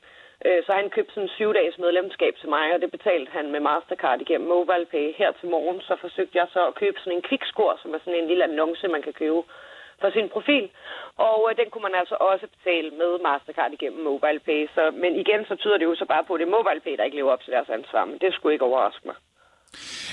Øh, 0.47 0.61
så 0.67 0.71
han 0.81 0.91
købte 0.95 1.13
sådan 1.15 1.29
en 1.29 1.37
syv-dages 1.37 1.79
medlemskab 1.85 2.35
til 2.41 2.49
mig, 2.57 2.67
og 2.75 2.79
det 2.83 2.91
betalte 2.97 3.31
han 3.37 3.47
med 3.55 3.61
Mastercard 3.69 4.21
igennem 4.21 4.49
MobilePay. 4.49 5.07
Her 5.21 5.31
til 5.41 5.49
morgen 5.55 5.81
så 5.89 5.95
forsøgte 6.05 6.39
jeg 6.41 6.49
så 6.55 6.63
at 6.69 6.79
købe 6.83 6.99
sådan 7.01 7.17
en 7.19 7.27
kvikskor, 7.29 7.73
som 7.83 7.91
er 7.95 8.01
sådan 8.05 8.21
en 8.21 8.31
lille 8.31 8.45
annonce, 8.49 8.95
man 8.97 9.03
kan 9.07 9.15
købe 9.23 9.41
for 10.01 10.11
sin 10.17 10.29
profil. 10.35 10.67
Og 11.29 11.39
øh, 11.47 11.53
den 11.61 11.69
kunne 11.71 11.87
man 11.89 11.97
altså 12.03 12.17
også 12.31 12.47
betale 12.57 12.91
med 13.01 13.11
Mastercard 13.27 13.73
igennem 13.79 14.01
MobilePay. 14.09 14.61
Så, 14.75 14.83
men 15.03 15.13
igen, 15.23 15.41
så 15.51 15.55
tyder 15.63 15.79
det 15.79 15.87
jo 15.91 15.95
så 16.03 16.07
bare 16.13 16.25
på, 16.27 16.33
at 16.35 16.41
det 16.41 16.47
er 16.47 16.55
MobilePay, 16.57 16.95
der 16.97 17.05
ikke 17.09 17.19
lever 17.21 17.33
op 17.35 17.43
til 17.45 17.53
deres 17.57 17.71
ansvar. 17.79 18.05
Men 18.11 18.17
det 18.23 18.31
skulle 18.35 18.53
ikke 18.55 18.69
overraske 18.71 19.05
mig. 19.11 19.17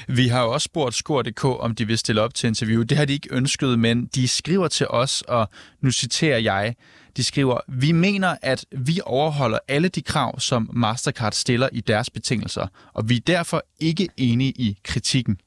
Vi 0.08 0.28
har 0.28 0.42
jo 0.46 0.50
også 0.56 0.66
spurgt 0.72 0.96
Skor.dk, 0.96 1.44
om 1.66 1.76
de 1.76 1.86
vil 1.86 1.98
stille 1.98 2.22
op 2.22 2.34
til 2.34 2.48
interview. 2.48 2.82
Det 2.90 2.98
har 2.98 3.06
de 3.06 3.14
ikke 3.14 3.36
ønsket, 3.40 3.80
men 3.80 4.06
de 4.16 4.28
skriver 4.28 4.68
til 4.68 4.88
os, 4.90 5.22
og 5.22 5.48
nu 5.82 5.92
citerer 5.92 6.40
jeg, 6.40 6.76
de 7.18 7.24
skriver, 7.24 7.60
vi 7.68 7.92
mener, 7.92 8.36
at 8.42 8.66
vi 8.72 9.00
overholder 9.06 9.60
alle 9.68 9.90
de 9.90 10.02
krav, 10.02 10.40
som 10.40 10.70
Mastercard 10.74 11.34
stiller 11.34 11.70
i 11.72 11.82
deres 11.82 12.10
betingelser, 12.10 12.68
og 12.94 13.10
vi 13.10 13.16
er 13.16 13.22
derfor 13.28 13.64
ikke 13.80 14.08
enige 14.18 14.52
i 14.52 14.78
kritikken. 14.84 15.38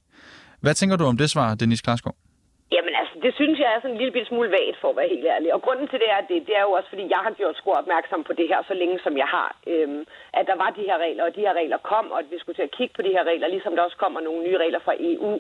Hvad 0.61 0.75
tænker 0.75 0.97
du 0.97 1.05
om 1.05 1.17
det 1.17 1.31
svar, 1.31 1.55
Dennis 1.55 1.81
Klarskov? 1.81 2.17
Det 3.25 3.33
synes 3.35 3.59
jeg 3.59 3.69
er 3.73 3.81
sådan 3.81 3.91
en 3.91 4.01
lille 4.01 4.13
bitte 4.13 4.29
smule 4.29 4.51
vagt, 4.51 4.77
for 4.81 4.89
at 4.91 4.97
være 4.97 5.13
helt 5.15 5.27
ærlig. 5.35 5.55
Og 5.55 5.63
grunden 5.63 5.89
til 5.89 5.99
det 6.03 6.11
er, 6.17 6.21
det, 6.21 6.47
det 6.49 6.55
er 6.57 6.65
jo 6.69 6.73
også, 6.79 6.89
fordi 6.89 7.05
jeg 7.15 7.21
har 7.27 7.31
gjort 7.31 7.57
skor 7.57 7.77
opmærksom 7.83 8.25
på 8.25 8.33
det 8.33 8.49
her, 8.49 8.61
så 8.69 8.75
længe 8.75 8.99
som 9.05 9.17
jeg 9.23 9.29
har. 9.37 9.57
Øhm, 9.67 10.03
at 10.39 10.47
der 10.51 10.57
var 10.63 10.71
de 10.71 10.87
her 10.89 10.99
regler, 10.99 11.25
og 11.25 11.37
de 11.37 11.41
her 11.47 11.55
regler 11.61 11.79
kom, 11.93 12.11
og 12.13 12.19
at 12.19 12.31
vi 12.31 12.39
skulle 12.39 12.57
til 12.57 12.69
at 12.69 12.77
kigge 12.79 12.95
på 12.97 13.03
de 13.03 13.15
her 13.17 13.25
regler, 13.25 13.49
ligesom 13.49 13.77
der 13.77 13.83
også 13.83 13.97
kommer 13.97 14.21
nogle 14.21 14.43
nye 14.47 14.59
regler 14.59 14.81
fra 14.87 14.95
EU 14.99 15.33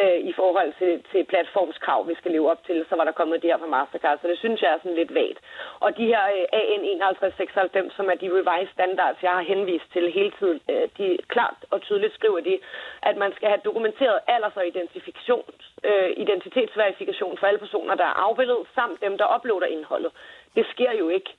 øh, 0.00 0.18
i 0.30 0.32
forhold 0.32 0.72
til, 0.80 0.92
til 1.12 1.24
platformskrav, 1.24 2.08
vi 2.08 2.14
skal 2.14 2.30
leve 2.30 2.50
op 2.50 2.64
til. 2.66 2.86
Så 2.88 2.96
var 2.96 3.04
der 3.04 3.12
kommet 3.12 3.42
det 3.42 3.50
her 3.50 3.58
fra 3.58 3.72
Mastercard, 3.76 4.18
så 4.22 4.28
det 4.28 4.38
synes 4.38 4.62
jeg 4.62 4.70
er 4.72 4.78
sådan 4.82 5.00
lidt 5.00 5.14
vagt. 5.14 5.38
Og 5.80 5.96
de 5.96 6.06
her 6.12 6.22
øh, 6.36 6.60
AN 6.60 6.82
5196, 6.82 7.94
som 7.96 8.06
er 8.12 8.16
de 8.22 8.28
revised 8.38 8.72
standards, 8.72 9.22
jeg 9.22 9.30
har 9.30 9.42
henvist 9.52 9.88
til 9.92 10.12
hele 10.18 10.32
tiden, 10.38 10.60
øh, 10.70 10.88
de 10.98 11.18
klart 11.34 11.60
og 11.70 11.82
tydeligt 11.82 12.14
skriver 12.14 12.40
de, 12.40 12.58
at 13.02 13.16
man 13.16 13.32
skal 13.36 13.48
have 13.48 13.60
dokumenteret 13.64 14.18
alders- 14.28 14.56
og 14.60 14.66
identifikations, 14.66 15.60
øh, 15.84 16.10
identitetsverifikation 16.16 17.17
for 17.38 17.46
alle 17.46 17.58
personer, 17.58 17.94
der 17.94 18.04
er 18.04 18.20
afbildet, 18.26 18.66
samt 18.74 19.00
dem, 19.00 19.18
der 19.18 19.34
uploader 19.34 19.66
indholdet. 19.66 20.12
Det 20.56 20.66
sker 20.72 20.92
jo 20.92 21.08
ikke. 21.08 21.30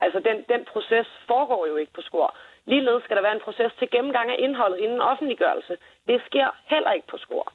Altså, 0.00 0.20
den, 0.20 0.44
den 0.48 0.64
proces 0.64 1.06
foregår 1.26 1.66
jo 1.66 1.76
ikke 1.76 1.92
på 1.92 2.02
skor. 2.02 2.36
Ligeledes 2.66 3.04
skal 3.04 3.16
der 3.16 3.22
være 3.22 3.34
en 3.34 3.46
proces 3.46 3.72
til 3.78 3.90
gennemgang 3.90 4.30
af 4.30 4.36
indholdet 4.38 4.78
inden 4.78 5.00
offentliggørelse. 5.00 5.78
Det 6.06 6.22
sker 6.26 6.48
heller 6.66 6.92
ikke 6.92 7.06
på 7.06 7.16
skor. 7.16 7.52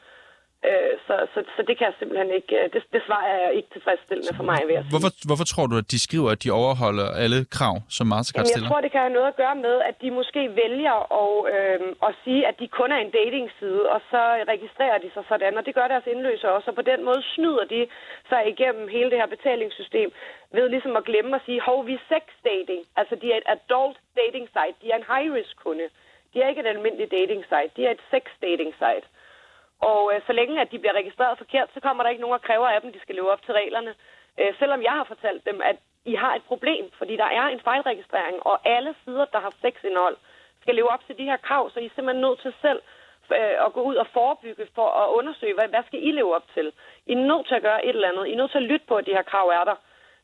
Øh, 0.69 0.93
så, 1.08 1.15
så, 1.34 1.39
så 1.56 1.62
det 1.67 1.73
kan 1.78 1.86
jeg 1.89 1.95
simpelthen 1.99 2.30
ikke, 2.39 2.52
øh, 2.60 2.65
det, 2.73 2.82
det 2.93 3.02
svar 3.08 3.23
er 3.34 3.49
ikke 3.58 3.69
tilfredsstillende 3.76 4.34
for 4.39 4.45
mig, 4.52 4.60
ved 4.69 4.76
at 4.80 4.84
sige. 4.84 4.93
Hvorfor, 4.95 5.12
hvorfor 5.30 5.47
tror 5.52 5.65
du, 5.71 5.76
at 5.84 5.88
de 5.93 5.99
skriver, 6.08 6.30
at 6.36 6.39
de 6.43 6.49
overholder 6.62 7.08
alle 7.23 7.39
krav, 7.58 7.76
som 7.97 8.06
Mastercard 8.13 8.39
Jamen, 8.39 8.49
jeg 8.49 8.56
stiller? 8.56 8.69
tror, 8.69 8.82
det 8.86 8.91
kan 8.93 9.02
have 9.06 9.17
noget 9.17 9.30
at 9.34 9.39
gøre 9.43 9.58
med, 9.67 9.76
at 9.89 9.95
de 10.04 10.10
måske 10.19 10.41
vælger 10.63 10.97
at, 11.23 11.36
øh, 11.56 12.08
at 12.08 12.13
sige, 12.23 12.41
at 12.49 12.56
de 12.62 12.67
kun 12.80 12.89
er 12.95 12.99
en 13.06 13.12
datingside, 13.21 13.84
og 13.93 13.99
så 14.12 14.21
registrerer 14.54 14.97
de 15.04 15.10
sig 15.15 15.23
sådan, 15.32 15.54
og 15.60 15.63
det 15.67 15.73
gør 15.78 15.88
deres 15.93 16.08
indløser 16.13 16.49
også, 16.58 16.67
og 16.71 16.76
på 16.80 16.86
den 16.91 16.99
måde 17.08 17.21
snyder 17.34 17.65
de 17.73 17.82
sig 18.32 18.41
igennem 18.54 18.86
hele 18.95 19.10
det 19.12 19.19
her 19.21 19.30
betalingssystem 19.36 20.10
ved 20.56 20.65
ligesom 20.69 20.93
at 20.99 21.08
glemme 21.10 21.36
at 21.36 21.45
sige, 21.45 21.62
hov, 21.67 21.80
vi 21.89 21.93
er 21.99 22.04
sex 22.13 22.23
dating. 22.52 22.82
Altså, 22.99 23.13
de 23.21 23.28
er 23.34 23.38
et 23.41 23.49
adult 23.56 23.97
dating 24.21 24.45
site. 24.56 24.76
De 24.82 24.88
er 24.91 24.97
en 25.02 25.10
high-risk 25.13 25.56
kunde. 25.63 25.88
De 26.34 26.38
er 26.41 26.47
ikke 26.49 26.62
et 26.65 26.73
almindeligt 26.76 27.12
dating 27.19 27.41
site. 27.52 27.71
De 27.78 27.82
er 27.88 27.91
et 27.97 28.04
sex 28.13 28.23
dating 28.47 28.71
site. 28.84 29.06
Og 29.89 30.02
øh, 30.13 30.22
så 30.28 30.34
længe 30.34 30.62
at 30.62 30.72
de 30.72 30.80
bliver 30.80 31.00
registreret 31.02 31.38
forkert, 31.38 31.69
så 31.74 31.80
kommer 31.80 32.04
der 32.04 32.10
ikke 32.10 32.22
nogen, 32.22 32.39
og 32.39 32.41
kræver 32.41 32.67
af 32.67 32.82
dem, 32.82 32.93
de 32.93 33.00
skal 33.00 33.15
leve 33.15 33.32
op 33.32 33.41
til 33.43 33.54
reglerne. 33.54 33.93
Øh, 34.39 34.52
selvom 34.60 34.82
jeg 34.84 34.91
har 34.91 35.04
fortalt 35.04 35.46
dem, 35.46 35.62
at 35.62 35.78
I 36.06 36.15
har 36.15 36.36
et 36.36 36.43
problem, 36.52 36.86
fordi 36.98 37.13
der 37.24 37.30
er 37.39 37.46
en 37.48 37.60
fejlregistrering, 37.60 38.38
og 38.50 38.56
alle 38.76 38.96
sider, 39.04 39.26
der 39.26 39.39
har 39.39 39.54
sexindhold, 39.62 40.17
skal 40.62 40.76
leve 40.76 40.91
op 40.93 41.04
til 41.08 41.17
de 41.17 41.24
her 41.24 41.38
krav, 41.38 41.69
så 41.69 41.80
I 41.80 41.86
er 41.86 41.96
simpelthen 41.96 42.22
nødt 42.22 42.39
til 42.41 42.54
selv 42.62 42.82
øh, 43.32 43.65
at 43.65 43.74
gå 43.74 43.82
ud 43.82 43.96
og 43.96 44.08
forebygge 44.08 44.67
for 44.76 44.88
at 45.02 45.10
undersøge, 45.10 45.54
hvad, 45.54 45.67
hvad 45.67 45.84
skal 45.88 46.04
I 46.08 46.12
leve 46.12 46.36
op 46.36 46.48
til? 46.54 46.72
I 47.06 47.12
er 47.13 47.28
nødt 47.30 47.48
til 47.48 47.56
at 47.56 47.62
gøre 47.62 47.86
et 47.86 47.96
eller 47.96 48.10
andet. 48.10 48.28
I 48.28 48.34
er 48.34 48.38
nødt 48.38 48.52
til 48.52 48.63
at 48.63 48.69
lytte 48.72 48.86
på, 48.88 48.96
at 48.96 49.06
de 49.06 49.17
her 49.17 49.22
krav 49.32 49.48
er 49.48 49.63
der. 49.63 49.78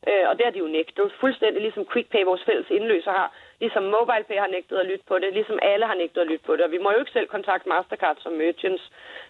Øh, 0.08 0.28
og 0.28 0.38
det 0.38 0.46
er 0.46 0.50
de 0.50 0.58
jo 0.58 0.66
nægtet. 0.66 1.12
Fuldstændig 1.20 1.62
ligesom 1.62 1.86
QuickPay, 1.92 2.24
vores 2.24 2.44
fælles 2.44 2.70
indløser 2.70 3.12
har. 3.12 3.32
Ligesom 3.60 3.82
MobilePay 3.82 4.38
har 4.44 4.46
nægtet 4.56 4.76
at 4.76 4.86
lytte 4.86 5.04
på 5.08 5.18
det. 5.18 5.32
Ligesom 5.32 5.58
alle 5.62 5.86
har 5.86 5.94
nægtet 5.94 6.20
at 6.20 6.26
lytte 6.26 6.44
på 6.46 6.56
det. 6.56 6.64
Og 6.64 6.70
vi 6.70 6.78
må 6.78 6.90
jo 6.92 6.98
ikke 6.98 7.16
selv 7.16 7.28
kontakte 7.28 7.68
Mastercard 7.68 8.16
som 8.20 8.32
merchants. 8.32 8.84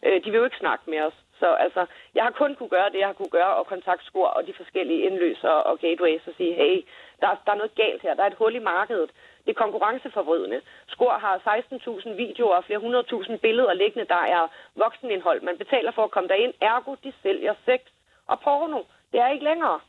Øh, 0.07 0.25
de 0.25 0.31
vil 0.31 0.38
jo 0.38 0.45
ikke 0.45 0.64
snakke 0.64 0.85
med 0.90 1.01
os. 1.01 1.16
Så 1.40 1.49
altså, 1.55 1.87
jeg 2.14 2.25
har 2.25 2.31
kun 2.31 2.55
kunne 2.55 2.69
gøre 2.69 2.90
det, 2.90 2.99
jeg 2.99 3.07
har 3.07 3.19
kunne 3.21 3.37
gøre, 3.40 3.55
og 3.55 3.66
kontakte 3.66 4.07
Skor 4.07 4.27
og 4.27 4.47
de 4.47 4.55
forskellige 4.61 5.03
indløser 5.07 5.49
og 5.49 5.79
gateways 5.79 6.27
og 6.27 6.35
sige, 6.37 6.55
hey, 6.55 6.85
der, 7.21 7.29
der 7.45 7.53
er 7.53 7.61
noget 7.62 7.75
galt 7.75 8.03
her. 8.03 8.14
Der 8.14 8.23
er 8.23 8.27
et 8.27 8.40
hul 8.40 8.55
i 8.55 8.59
markedet. 8.59 9.11
Det 9.45 9.51
er 9.51 9.62
konkurrenceforvridende. 9.64 10.61
Skor 10.88 11.12
har 11.12 11.37
16.000 11.38 12.11
videoer 12.11 12.57
og 12.57 12.64
flere 12.64 12.79
hundredtusind 12.79 13.38
billeder 13.38 13.73
liggende, 13.73 14.09
der 14.09 14.23
er 14.37 14.49
voksenindhold. 14.77 15.40
Man 15.43 15.59
betaler 15.59 15.90
for 15.90 16.05
at 16.05 16.11
komme 16.11 16.29
derind. 16.29 16.55
Ergo, 16.61 16.95
de 17.05 17.12
sælger 17.23 17.55
sex 17.64 17.81
og 18.27 18.40
porno. 18.40 18.83
Det 19.12 19.21
er 19.21 19.29
ikke 19.29 19.45
længere. 19.45 19.81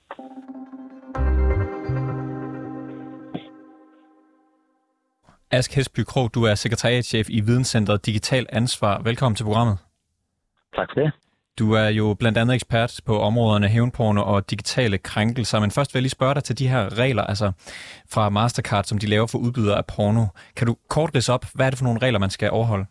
Ask 5.54 5.76
Hesby 5.76 6.04
Krog, 6.12 6.28
du 6.36 6.42
er 6.44 6.56
sekretariatchef 6.56 7.28
i 7.30 7.40
Videnscentret 7.48 8.06
Digital 8.06 8.46
Ansvar. 8.50 9.02
Velkommen 9.04 9.36
til 9.36 9.44
programmet. 9.44 9.78
Tak 10.76 10.88
for 10.94 11.00
det. 11.02 11.12
Du 11.60 11.66
er 11.74 11.90
jo 12.00 12.16
blandt 12.20 12.38
andet 12.38 12.56
ekspert 12.56 12.92
på 13.06 13.14
områderne 13.30 13.68
hævnporno 13.68 14.22
og 14.34 14.52
digitale 14.52 14.98
krænkelser, 14.98 15.60
men 15.60 15.72
først 15.72 15.90
vil 15.90 16.00
jeg 16.00 16.06
lige 16.08 16.18
spørge 16.20 16.36
dig 16.36 16.44
til 16.44 16.60
de 16.60 16.68
her 16.68 16.84
regler, 17.04 17.24
altså 17.24 17.48
fra 18.14 18.30
Mastercard, 18.30 18.84
som 18.84 18.98
de 19.00 19.08
laver 19.14 19.28
for 19.32 19.40
udbydere 19.46 19.78
af 19.82 19.86
porno. 19.94 20.26
Kan 20.58 20.68
du 20.68 20.74
kort 20.96 21.12
ridse 21.16 21.34
op, 21.36 21.46
hvad 21.56 21.66
er 21.66 21.72
det 21.72 21.80
for 21.80 21.88
nogle 21.90 22.04
regler, 22.06 22.20
man 22.26 22.36
skal 22.38 22.50
overholde? 22.52 22.86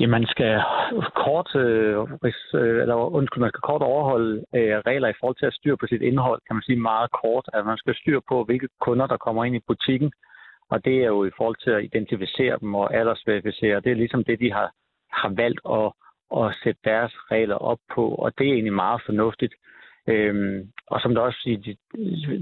Ja, 0.00 0.06
man 0.16 0.24
skal 0.34 0.52
kort, 1.24 1.50
øh, 1.64 1.96
øh, 2.60 2.82
eller 2.82 2.96
undskyld, 3.18 3.40
man 3.46 3.52
skal 3.52 3.66
kort 3.70 3.82
overholde 3.82 4.32
øh, 4.56 4.76
regler 4.88 5.08
i 5.08 5.18
forhold 5.20 5.36
til 5.38 5.50
at 5.50 5.56
styre 5.58 5.76
på 5.80 5.86
sit 5.92 6.02
indhold, 6.02 6.40
kan 6.46 6.56
man 6.56 6.66
sige 6.68 6.80
meget 6.90 7.10
kort. 7.22 7.44
At 7.56 7.66
man 7.70 7.78
skal 7.82 7.94
styre 7.94 8.22
på, 8.30 8.44
hvilke 8.44 8.68
kunder, 8.86 9.06
der 9.06 9.16
kommer 9.16 9.44
ind 9.44 9.56
i 9.56 9.66
butikken, 9.70 10.10
og 10.70 10.84
det 10.84 10.96
er 11.02 11.06
jo 11.06 11.24
i 11.24 11.30
forhold 11.36 11.56
til 11.64 11.70
at 11.70 11.84
identificere 11.84 12.58
dem 12.60 12.74
og 12.74 12.94
aldersverificere. 12.94 13.80
Det 13.80 13.92
er 13.92 14.02
ligesom 14.02 14.24
det, 14.24 14.40
de 14.40 14.52
har, 14.52 14.72
har 15.12 15.28
valgt 15.28 15.60
at, 15.78 15.92
at 16.40 16.56
sætte 16.62 16.80
deres 16.84 17.12
regler 17.30 17.54
op 17.54 17.78
på, 17.94 18.08
og 18.08 18.38
det 18.38 18.48
er 18.48 18.52
egentlig 18.52 18.72
meget 18.72 19.02
fornuftigt. 19.06 19.54
Øhm, 20.08 20.70
og 20.86 21.00
som 21.00 21.14
der 21.14 21.22
også 21.22 21.42
i 21.46 21.56
de, 21.56 21.76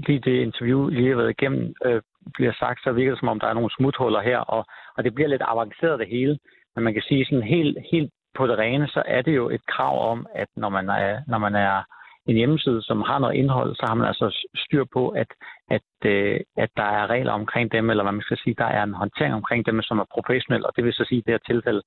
lige 0.07 0.19
det 0.19 0.41
interview, 0.41 0.87
lige 0.87 1.09
har 1.09 1.15
været 1.15 1.35
igennem, 1.39 1.73
øh, 1.85 2.01
bliver 2.33 2.53
sagt, 2.59 2.83
så 2.83 2.91
virker 2.91 3.11
det 3.11 3.19
som 3.19 3.27
om, 3.27 3.39
der 3.39 3.47
er 3.47 3.53
nogle 3.53 3.75
smuthuller 3.77 4.21
her, 4.21 4.37
og, 4.37 4.65
og 4.97 5.03
det 5.03 5.15
bliver 5.15 5.27
lidt 5.27 5.41
avanceret 5.45 5.99
det 5.99 6.07
hele. 6.07 6.37
Men 6.75 6.83
man 6.83 6.93
kan 6.93 7.01
sige 7.01 7.25
sådan 7.25 7.43
helt, 7.43 7.77
helt 7.91 8.11
på 8.35 8.47
det 8.47 8.57
rene, 8.57 8.87
så 8.87 9.03
er 9.05 9.21
det 9.21 9.35
jo 9.35 9.49
et 9.49 9.65
krav 9.65 10.11
om, 10.11 10.27
at 10.35 10.47
når 10.55 10.69
man 10.69 10.89
er, 10.89 11.21
når 11.27 11.37
man 11.37 11.55
er 11.55 11.83
en 12.27 12.35
hjemmeside, 12.35 12.81
som 12.83 13.01
har 13.01 13.19
noget 13.19 13.35
indhold, 13.35 13.75
så 13.75 13.85
har 13.87 13.95
man 13.95 14.07
altså 14.07 14.47
styr 14.55 14.85
på, 14.93 15.09
at, 15.09 15.27
at, 15.75 15.89
øh, 16.05 16.39
at 16.57 16.69
der 16.77 16.83
er 16.83 17.07
regler 17.07 17.31
omkring 17.31 17.71
dem, 17.71 17.89
eller 17.89 18.03
hvad 18.03 18.13
man 18.13 18.27
skal 18.27 18.37
sige, 18.43 18.55
der 18.57 18.65
er 18.65 18.83
en 18.83 18.93
håndtering 18.93 19.33
omkring 19.33 19.65
dem, 19.65 19.81
som 19.81 19.99
er 19.99 20.13
professionel, 20.13 20.65
og 20.65 20.71
det 20.75 20.83
vil 20.83 20.93
så 20.93 21.05
sige 21.07 21.19
i 21.19 21.23
det 21.25 21.33
her 21.33 21.53
tilfælde, 21.53 21.81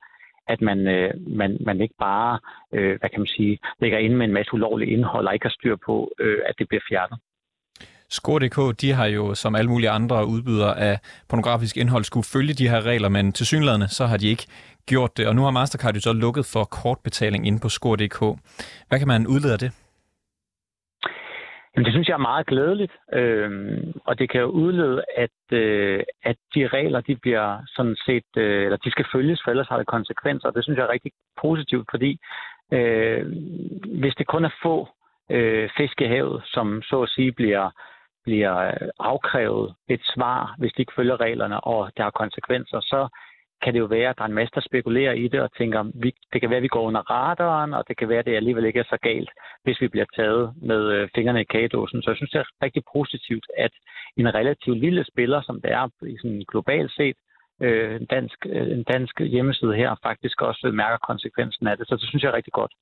at 0.49 0.61
man, 0.61 0.79
øh, 0.89 1.11
man, 1.41 1.59
man 1.61 1.81
ikke 1.81 1.95
bare, 1.99 2.39
øh, 2.75 2.99
hvad 3.01 3.11
kan 3.11 3.21
man 3.21 3.35
sige, 3.37 3.59
lægger 3.81 3.99
ind 3.99 4.15
med 4.15 4.27
en 4.27 4.33
masse 4.33 4.55
ulovligt 4.55 4.91
indhold, 4.91 5.27
og 5.27 5.35
ikke 5.35 5.47
har 5.47 5.59
styr 5.59 5.77
på, 5.87 6.11
øh, 6.19 6.39
at 6.49 6.55
det 6.59 6.69
bliver 6.69 6.83
fjernet. 6.89 7.19
Skor.dk, 8.11 8.81
de 8.81 8.93
har 8.93 9.07
jo 9.07 9.35
som 9.35 9.55
alle 9.55 9.71
mulige 9.71 9.91
andre 9.91 10.27
udbydere 10.27 10.79
af 10.79 10.99
pornografisk 11.29 11.77
indhold 11.77 12.05
skulle 12.05 12.25
følge 12.25 12.55
de 12.55 12.69
her 12.69 12.87
regler, 12.87 13.09
men 13.09 13.33
til 13.33 13.47
synlædende 13.47 13.89
så 13.89 14.07
har 14.07 14.17
de 14.17 14.29
ikke 14.29 14.47
gjort 14.87 15.17
det, 15.17 15.27
og 15.27 15.35
nu 15.35 15.43
har 15.43 15.51
Mastercard 15.51 15.95
jo 15.95 16.01
så 16.01 16.13
lukket 16.13 16.47
for 16.47 16.65
kortbetaling 16.65 17.47
inde 17.47 17.61
på 17.63 17.69
Skor.dk. 17.69 18.21
Hvad 18.89 18.99
kan 18.99 19.09
man 19.09 19.27
udlede 19.27 19.53
af 19.53 19.59
det? 19.59 19.73
Men 21.79 21.85
det 21.85 21.93
synes 21.93 22.09
jeg 22.09 22.15
er 22.15 22.31
meget 22.33 22.47
glædeligt, 22.47 22.93
øh, 23.13 23.51
og 24.05 24.19
det 24.19 24.31
kan 24.31 24.41
jo 24.41 24.47
udlede, 24.47 25.05
at, 25.17 25.39
øh, 25.53 26.03
at 26.23 26.37
de 26.55 26.67
regler, 26.67 27.01
de 27.01 27.17
bliver 27.17 27.59
sådan 27.77 27.97
set, 28.07 28.31
øh, 28.37 28.65
eller 28.65 28.77
de 28.77 28.91
skal 28.91 29.07
følges, 29.13 29.41
for 29.45 29.51
ellers 29.51 29.69
har 29.69 29.79
det 29.79 29.87
konsekvenser. 29.87 30.51
Det 30.51 30.65
synes 30.65 30.77
jeg 30.77 30.85
er 30.85 30.93
rigtig 30.93 31.13
positivt, 31.41 31.87
fordi 31.91 32.21
øh, 32.73 33.27
hvis 34.01 34.15
det 34.15 34.27
kun 34.27 34.45
er 34.45 34.55
få 34.63 34.89
øh, 35.31 35.71
fisk 35.77 36.01
i 36.01 36.05
havet, 36.05 36.43
som 36.45 36.83
så 36.83 37.03
at 37.03 37.09
sige 37.09 37.33
bliver, 37.33 37.71
bliver 38.25 38.75
afkrævet 39.01 39.75
et 39.89 40.01
svar, 40.15 40.55
hvis 40.59 40.73
de 40.73 40.83
ikke 40.83 40.97
følger 40.97 41.21
reglerne, 41.21 41.61
og 41.61 41.91
der 41.97 42.03
har 42.03 42.11
konsekvenser, 42.11 42.81
så 42.81 43.09
kan 43.63 43.75
det 43.75 43.81
jo 43.81 43.85
være, 43.85 44.11
at 44.11 44.19
der 44.19 44.25
er 44.25 44.29
en 44.29 44.41
masse, 44.41 44.55
der 44.55 44.61
spekulerer 44.61 45.13
i 45.13 45.29
det 45.29 45.41
og 45.41 45.51
tænker, 45.59 45.81
vi, 46.03 46.11
det 46.33 46.41
kan 46.41 46.51
være, 46.51 46.57
at 46.57 46.63
vi 46.69 46.77
går 46.77 46.85
under 46.91 47.11
radaren, 47.11 47.75
og 47.75 47.85
det 47.89 47.97
kan 47.97 48.09
være, 48.09 48.19
at 48.19 48.27
det 48.27 48.37
alligevel 48.37 48.65
ikke 48.65 48.81
er 48.81 48.91
så 48.95 48.99
galt, 49.03 49.31
hvis 49.65 49.81
vi 49.81 49.89
bliver 49.89 50.09
taget 50.17 50.53
med 50.71 50.83
øh, 50.95 51.09
fingrene 51.15 51.41
i 51.41 51.51
kagedåsen. 51.55 52.03
Så 52.03 52.11
jeg 52.11 52.17
synes, 52.17 52.31
det 52.31 52.39
er 52.39 52.65
rigtig 52.67 52.83
positivt, 52.97 53.47
at 53.57 53.73
en 54.17 54.35
relativt 54.35 54.79
lille 54.79 55.05
spiller, 55.13 55.43
som 55.43 55.61
det 55.61 55.71
er 55.73 55.85
i 56.07 56.17
sådan 56.23 56.45
globalt 56.53 56.93
set, 56.93 57.17
øh, 57.63 58.01
en, 58.01 58.07
dansk, 58.07 58.39
øh, 58.47 58.67
en 58.77 58.83
dansk 58.83 59.21
hjemmeside 59.21 59.75
her, 59.75 59.91
faktisk 60.03 60.43
også 60.43 60.71
mærker 60.75 60.99
konsekvensen 61.11 61.67
af 61.67 61.77
det. 61.77 61.89
Så 61.89 61.95
det 61.97 62.09
synes 62.09 62.23
jeg 62.23 62.31
er 62.31 62.37
rigtig 62.37 62.53
godt. 62.53 62.73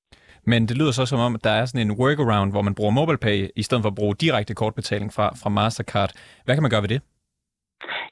Men 0.43 0.67
det 0.67 0.77
lyder 0.77 0.91
så 0.91 1.05
som 1.05 1.19
om, 1.19 1.35
at 1.35 1.43
der 1.43 1.49
er 1.49 1.65
sådan 1.65 1.87
en 1.87 1.97
workaround, 2.01 2.51
hvor 2.51 2.61
man 2.61 2.75
bruger 2.75 2.91
MobilePay, 2.91 3.49
i 3.55 3.63
stedet 3.63 3.81
for 3.83 3.89
at 3.89 3.95
bruge 3.95 4.15
direkte 4.15 4.53
kortbetaling 4.55 5.13
fra, 5.13 5.27
fra 5.41 5.49
Mastercard. 5.49 6.11
Hvad 6.45 6.55
kan 6.55 6.63
man 6.63 6.71
gøre 6.71 6.81
ved 6.81 6.89
det? 6.89 7.01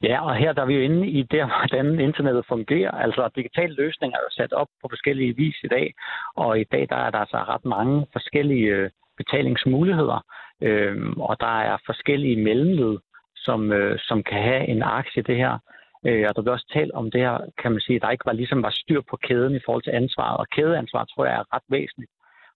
Ja, 0.02 0.26
og 0.26 0.36
her 0.36 0.52
der 0.52 0.62
er 0.62 0.66
vi 0.66 0.74
jo 0.74 0.80
inde 0.80 1.08
i 1.08 1.22
det, 1.22 1.42
hvordan 1.58 2.00
internettet 2.00 2.44
fungerer. 2.48 2.90
Altså 2.90 3.30
digitale 3.36 3.74
løsninger 3.74 4.16
er 4.18 4.22
jo 4.22 4.30
sat 4.30 4.52
op 4.52 4.68
på 4.82 4.88
forskellige 4.90 5.36
vis 5.36 5.56
i 5.64 5.68
dag, 5.68 5.94
og 6.36 6.60
i 6.60 6.64
dag 6.64 6.86
der 6.90 6.96
er 6.96 7.10
der 7.10 7.18
altså 7.18 7.36
ret 7.36 7.64
mange 7.64 8.06
forskellige 8.12 8.66
øh, 8.66 8.90
betalingsmuligheder, 9.16 10.24
øh, 10.62 10.96
og 11.16 11.40
der 11.40 11.60
er 11.60 11.76
forskellige 11.86 12.44
mellemled, 12.44 12.98
som, 13.36 13.72
øh, 13.72 13.98
som 13.98 14.22
kan 14.22 14.42
have 14.42 14.68
en 14.68 14.82
aktie 14.82 15.20
i 15.22 15.26
det 15.30 15.36
her. 15.36 15.58
Øh, 16.06 16.24
og 16.28 16.36
der 16.36 16.42
bliver 16.42 16.52
også 16.54 16.72
talt 16.72 16.92
om 16.92 17.10
det 17.10 17.20
her, 17.20 17.38
kan 17.62 17.72
man 17.72 17.80
sige, 17.80 18.00
der 18.00 18.10
ikke 18.10 18.26
var 18.26 18.32
ligesom 18.32 18.62
var 18.62 18.70
styr 18.70 19.00
på 19.10 19.16
kæden 19.16 19.54
i 19.54 19.64
forhold 19.64 19.82
til 19.82 19.90
ansvaret, 20.00 20.36
og 20.36 20.46
kædeansvar 20.48 21.04
tror 21.04 21.24
jeg 21.24 21.34
er 21.34 21.54
ret 21.54 21.66
væsentligt. 21.68 22.10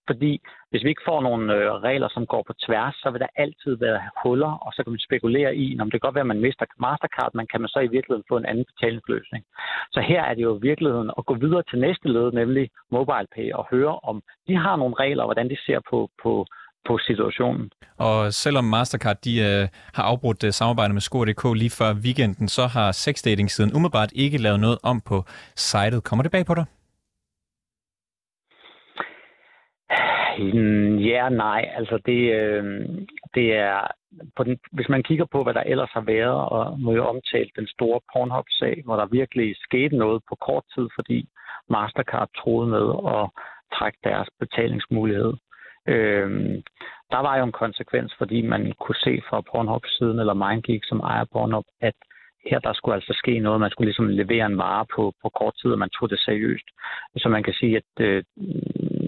Fordi 0.09 0.31
hvis 0.69 0.83
vi 0.83 0.89
ikke 0.89 1.07
får 1.09 1.21
nogle 1.21 1.45
øh, 1.55 1.71
regler, 1.87 2.09
som 2.11 2.25
går 2.33 2.43
på 2.47 2.53
tværs, 2.65 2.95
så 3.03 3.07
vil 3.11 3.23
der 3.23 3.35
altid 3.43 3.73
være 3.85 4.01
huller, 4.23 4.53
og 4.65 4.71
så 4.73 4.83
kan 4.83 4.91
man 4.91 5.07
spekulere 5.07 5.55
i, 5.55 5.65
om 5.79 5.87
det 5.87 5.97
kan 5.97 6.07
godt 6.07 6.15
være, 6.15 6.27
at 6.27 6.33
man 6.33 6.45
mister 6.47 6.65
Mastercard, 6.85 7.31
men 7.33 7.47
kan 7.51 7.61
man 7.61 7.69
så 7.73 7.79
i 7.79 7.93
virkeligheden 7.95 8.29
få 8.31 8.37
en 8.37 8.45
anden 8.45 8.65
betalingsløsning. 8.71 9.43
Så 9.95 9.99
her 10.09 10.21
er 10.29 10.33
det 10.33 10.43
jo 10.47 10.57
i 10.57 10.61
virkeligheden 10.69 11.11
at 11.17 11.25
gå 11.25 11.33
videre 11.43 11.63
til 11.69 11.79
næste 11.79 12.07
led, 12.15 12.31
nemlig 12.31 12.69
MobilePay, 12.91 13.51
og 13.51 13.67
høre, 13.71 13.95
om 14.09 14.21
de 14.47 14.55
har 14.55 14.75
nogle 14.75 14.95
regler, 15.03 15.23
og 15.23 15.27
hvordan 15.27 15.49
de 15.49 15.57
ser 15.65 15.79
på, 15.89 16.09
på, 16.23 16.45
på 16.87 16.97
situationen. 16.97 17.71
Og 17.97 18.33
selvom 18.33 18.63
Mastercard 18.63 19.17
de, 19.25 19.33
øh, 19.49 19.67
har 19.95 20.03
afbrudt 20.03 20.43
øh, 20.43 20.51
samarbejdet 20.51 20.93
med 20.95 21.01
Skor.dk 21.01 21.43
lige 21.61 21.77
før 21.79 21.93
weekenden, 22.05 22.47
så 22.47 22.63
har 22.75 22.91
sexdating-siden 22.91 23.73
umiddelbart 23.75 24.11
ikke 24.15 24.37
lavet 24.37 24.59
noget 24.59 24.77
om 24.83 25.01
på 25.09 25.23
sitet. 25.55 26.03
Kommer 26.03 26.23
det 26.23 26.31
bag 26.31 26.45
på 26.45 26.55
dig? 26.55 26.65
Ja 31.09 31.25
og 31.25 31.33
nej. 31.33 31.71
Altså 31.75 31.99
det, 32.05 32.33
øh, 32.33 32.85
det 33.35 33.55
er, 33.55 33.87
på 34.35 34.43
den, 34.43 34.59
hvis 34.71 34.89
man 34.89 35.03
kigger 35.03 35.25
på, 35.25 35.43
hvad 35.43 35.53
der 35.53 35.63
ellers 35.63 35.89
har 35.93 36.01
været, 36.01 36.49
og 36.49 36.79
må 36.79 36.93
jo 36.93 37.05
omtale 37.05 37.49
den 37.55 37.67
store 37.67 37.99
Pornhub-sag, 38.13 38.81
hvor 38.85 38.95
der 38.95 39.05
virkelig 39.05 39.55
skete 39.59 39.95
noget 39.97 40.21
på 40.29 40.35
kort 40.35 40.63
tid, 40.75 40.89
fordi 40.95 41.29
Mastercard 41.69 42.29
troede 42.37 42.69
med 42.69 42.85
at 43.15 43.29
trække 43.77 43.99
deres 44.03 44.29
betalingsmulighed. 44.39 45.33
Øh, 45.87 46.29
der 47.11 47.19
var 47.27 47.37
jo 47.37 47.43
en 47.43 47.59
konsekvens, 47.63 48.15
fordi 48.17 48.41
man 48.41 48.73
kunne 48.79 48.95
se 48.95 49.21
fra 49.29 49.41
Pornhub-siden, 49.41 50.19
eller 50.19 50.33
MindGeek, 50.33 50.83
som 50.85 50.99
ejer 50.99 51.25
Pornhub, 51.33 51.65
at 51.81 51.95
her 52.49 52.59
der 52.59 52.73
skulle 52.73 52.95
altså 52.95 53.13
ske 53.13 53.39
noget. 53.39 53.59
Man 53.59 53.71
skulle 53.71 53.87
ligesom 53.87 54.07
levere 54.07 54.45
en 54.45 54.57
vare 54.57 54.85
på, 54.95 55.13
på 55.21 55.29
kort 55.29 55.53
tid, 55.61 55.71
og 55.71 55.79
man 55.79 55.89
tog 55.89 56.09
det 56.09 56.19
seriøst. 56.19 56.67
Så 57.17 57.29
man 57.29 57.43
kan 57.43 57.53
sige, 57.53 57.77
at 57.77 58.05
øh, 58.05 58.23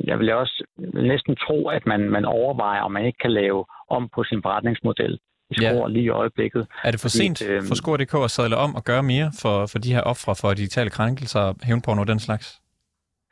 jeg 0.03 0.19
vil 0.19 0.33
også 0.33 0.63
næsten 0.93 1.35
tro, 1.35 1.67
at 1.67 1.85
man, 1.85 2.01
man 2.09 2.25
overvejer, 2.25 2.81
om 2.81 2.91
man 2.91 3.05
ikke 3.05 3.17
kan 3.21 3.31
lave 3.31 3.65
om 3.89 4.09
på 4.15 4.23
sin 4.23 4.41
forretningsmodel. 4.41 5.19
Vi 5.49 5.55
skruer 5.55 5.87
ja. 5.87 5.93
lige 5.95 6.05
i 6.05 6.09
øjeblikket. 6.09 6.67
Er 6.83 6.91
det 6.91 6.99
for 6.99 7.07
sent 7.07 7.49
øh, 7.49 7.61
for 7.67 7.75
Skor.dk 7.75 8.15
at 8.23 8.31
sadle 8.31 8.57
om 8.57 8.75
og 8.75 8.83
gøre 8.83 9.03
mere 9.03 9.31
for, 9.41 9.65
for 9.71 9.79
de 9.79 9.93
her 9.93 10.01
ofre 10.01 10.35
for 10.41 10.53
digitale 10.53 10.89
krænkelser, 10.89 11.53
hævnporno 11.63 12.01
og 12.01 12.07
den 12.07 12.19
slags? 12.19 12.63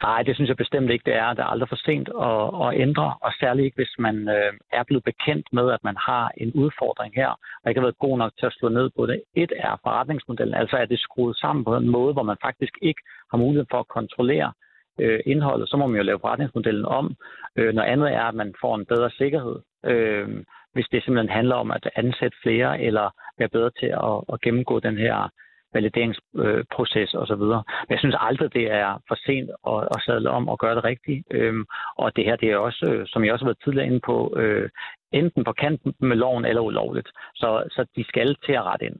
Nej, 0.04 0.22
det 0.24 0.36
synes 0.36 0.50
jeg 0.50 0.58
bestemt 0.58 0.90
ikke, 0.92 1.06
det 1.10 1.16
er. 1.16 1.30
Det 1.34 1.44
er 1.44 1.52
aldrig 1.54 1.70
for 1.70 1.82
sent 1.88 2.10
at, 2.30 2.42
at 2.66 2.70
ændre, 2.86 3.08
og 3.26 3.32
særligt 3.40 3.66
ikke, 3.66 3.80
hvis 3.82 3.96
man 4.00 4.16
øh, 4.38 4.54
er 4.80 4.84
blevet 4.84 5.04
bekendt 5.04 5.48
med, 5.54 5.72
at 5.72 5.84
man 5.84 5.98
har 6.08 6.32
en 6.38 6.52
udfordring 6.54 7.14
her, 7.16 7.32
og 7.62 7.66
ikke 7.68 7.80
har 7.80 7.88
været 7.88 8.06
god 8.06 8.18
nok 8.18 8.32
til 8.40 8.46
at 8.46 8.56
slå 8.60 8.70
ned 8.70 8.90
på 8.98 9.06
det. 9.06 9.22
Et 9.36 9.52
er 9.58 9.80
forretningsmodellen, 9.84 10.56
altså 10.56 10.76
er 10.78 10.86
det 10.86 11.00
skruet 11.00 11.38
sammen 11.38 11.64
på 11.66 11.76
en 11.76 11.90
måde, 11.90 12.14
hvor 12.14 12.24
man 12.24 12.38
faktisk 12.42 12.74
ikke 12.82 13.02
har 13.32 13.38
mulighed 13.38 13.66
for 13.72 13.80
at 13.80 13.88
kontrollere 13.88 14.54
øh, 15.02 15.20
indholdet, 15.26 15.70
så 15.70 15.78
må 15.78 15.88
man 15.88 15.98
jo 15.98 16.04
lave 16.04 16.20
forretningsmodellen 16.20 16.86
om. 16.86 17.16
Øh, 17.58 17.74
noget 17.74 17.90
andet 17.90 18.14
er, 18.14 18.24
at 18.24 18.36
man 18.36 18.54
får 18.62 18.76
en 18.76 18.86
bedre 18.86 19.10
sikkerhed, 19.10 19.56
øh, 19.86 20.28
hvis 20.74 20.88
det 20.92 21.04
simpelthen 21.04 21.36
handler 21.40 21.56
om 21.56 21.72
at 21.72 21.90
ansætte 21.96 22.38
flere, 22.44 22.82
eller 22.82 23.08
være 23.40 23.50
bedre 23.50 23.72
til 23.80 23.92
at, 24.10 24.18
at 24.34 24.42
gennemgå 24.42 24.80
den 24.80 24.98
her 24.98 25.30
valideringsproces 25.74 27.14
osv. 27.14 27.44
Men 27.88 27.92
jeg 27.94 28.00
synes 28.00 28.16
aldrig, 28.20 28.54
det 28.54 28.66
er 28.72 29.02
for 29.08 29.18
sent 29.26 29.50
at, 29.72 29.82
at 29.94 30.00
sadle 30.06 30.30
om 30.30 30.50
og 30.50 30.60
gøre 30.60 30.76
det 30.76 30.84
rigtigt. 30.84 31.28
Øhm, 31.32 31.66
og 31.98 32.16
det 32.16 32.26
her, 32.26 32.36
det 32.36 32.50
er 32.52 32.58
også, 32.58 32.86
øh, 32.92 33.08
som 33.08 33.24
jeg 33.24 33.34
også 33.34 33.46
har 33.46 33.50
været 33.50 33.64
tidligere 33.64 33.88
inde 33.88 34.02
på, 34.10 34.18
øh, 34.38 34.70
enten 35.12 35.44
på 35.44 35.54
kanten 35.54 35.94
med 36.00 36.16
loven 36.16 36.46
eller 36.46 36.62
ulovligt. 36.62 37.10
Så, 37.36 37.64
så 37.72 37.86
de 37.96 38.04
skal 38.04 38.36
til 38.46 38.54
at 38.54 38.64
rette 38.64 38.86
ind. 38.86 38.96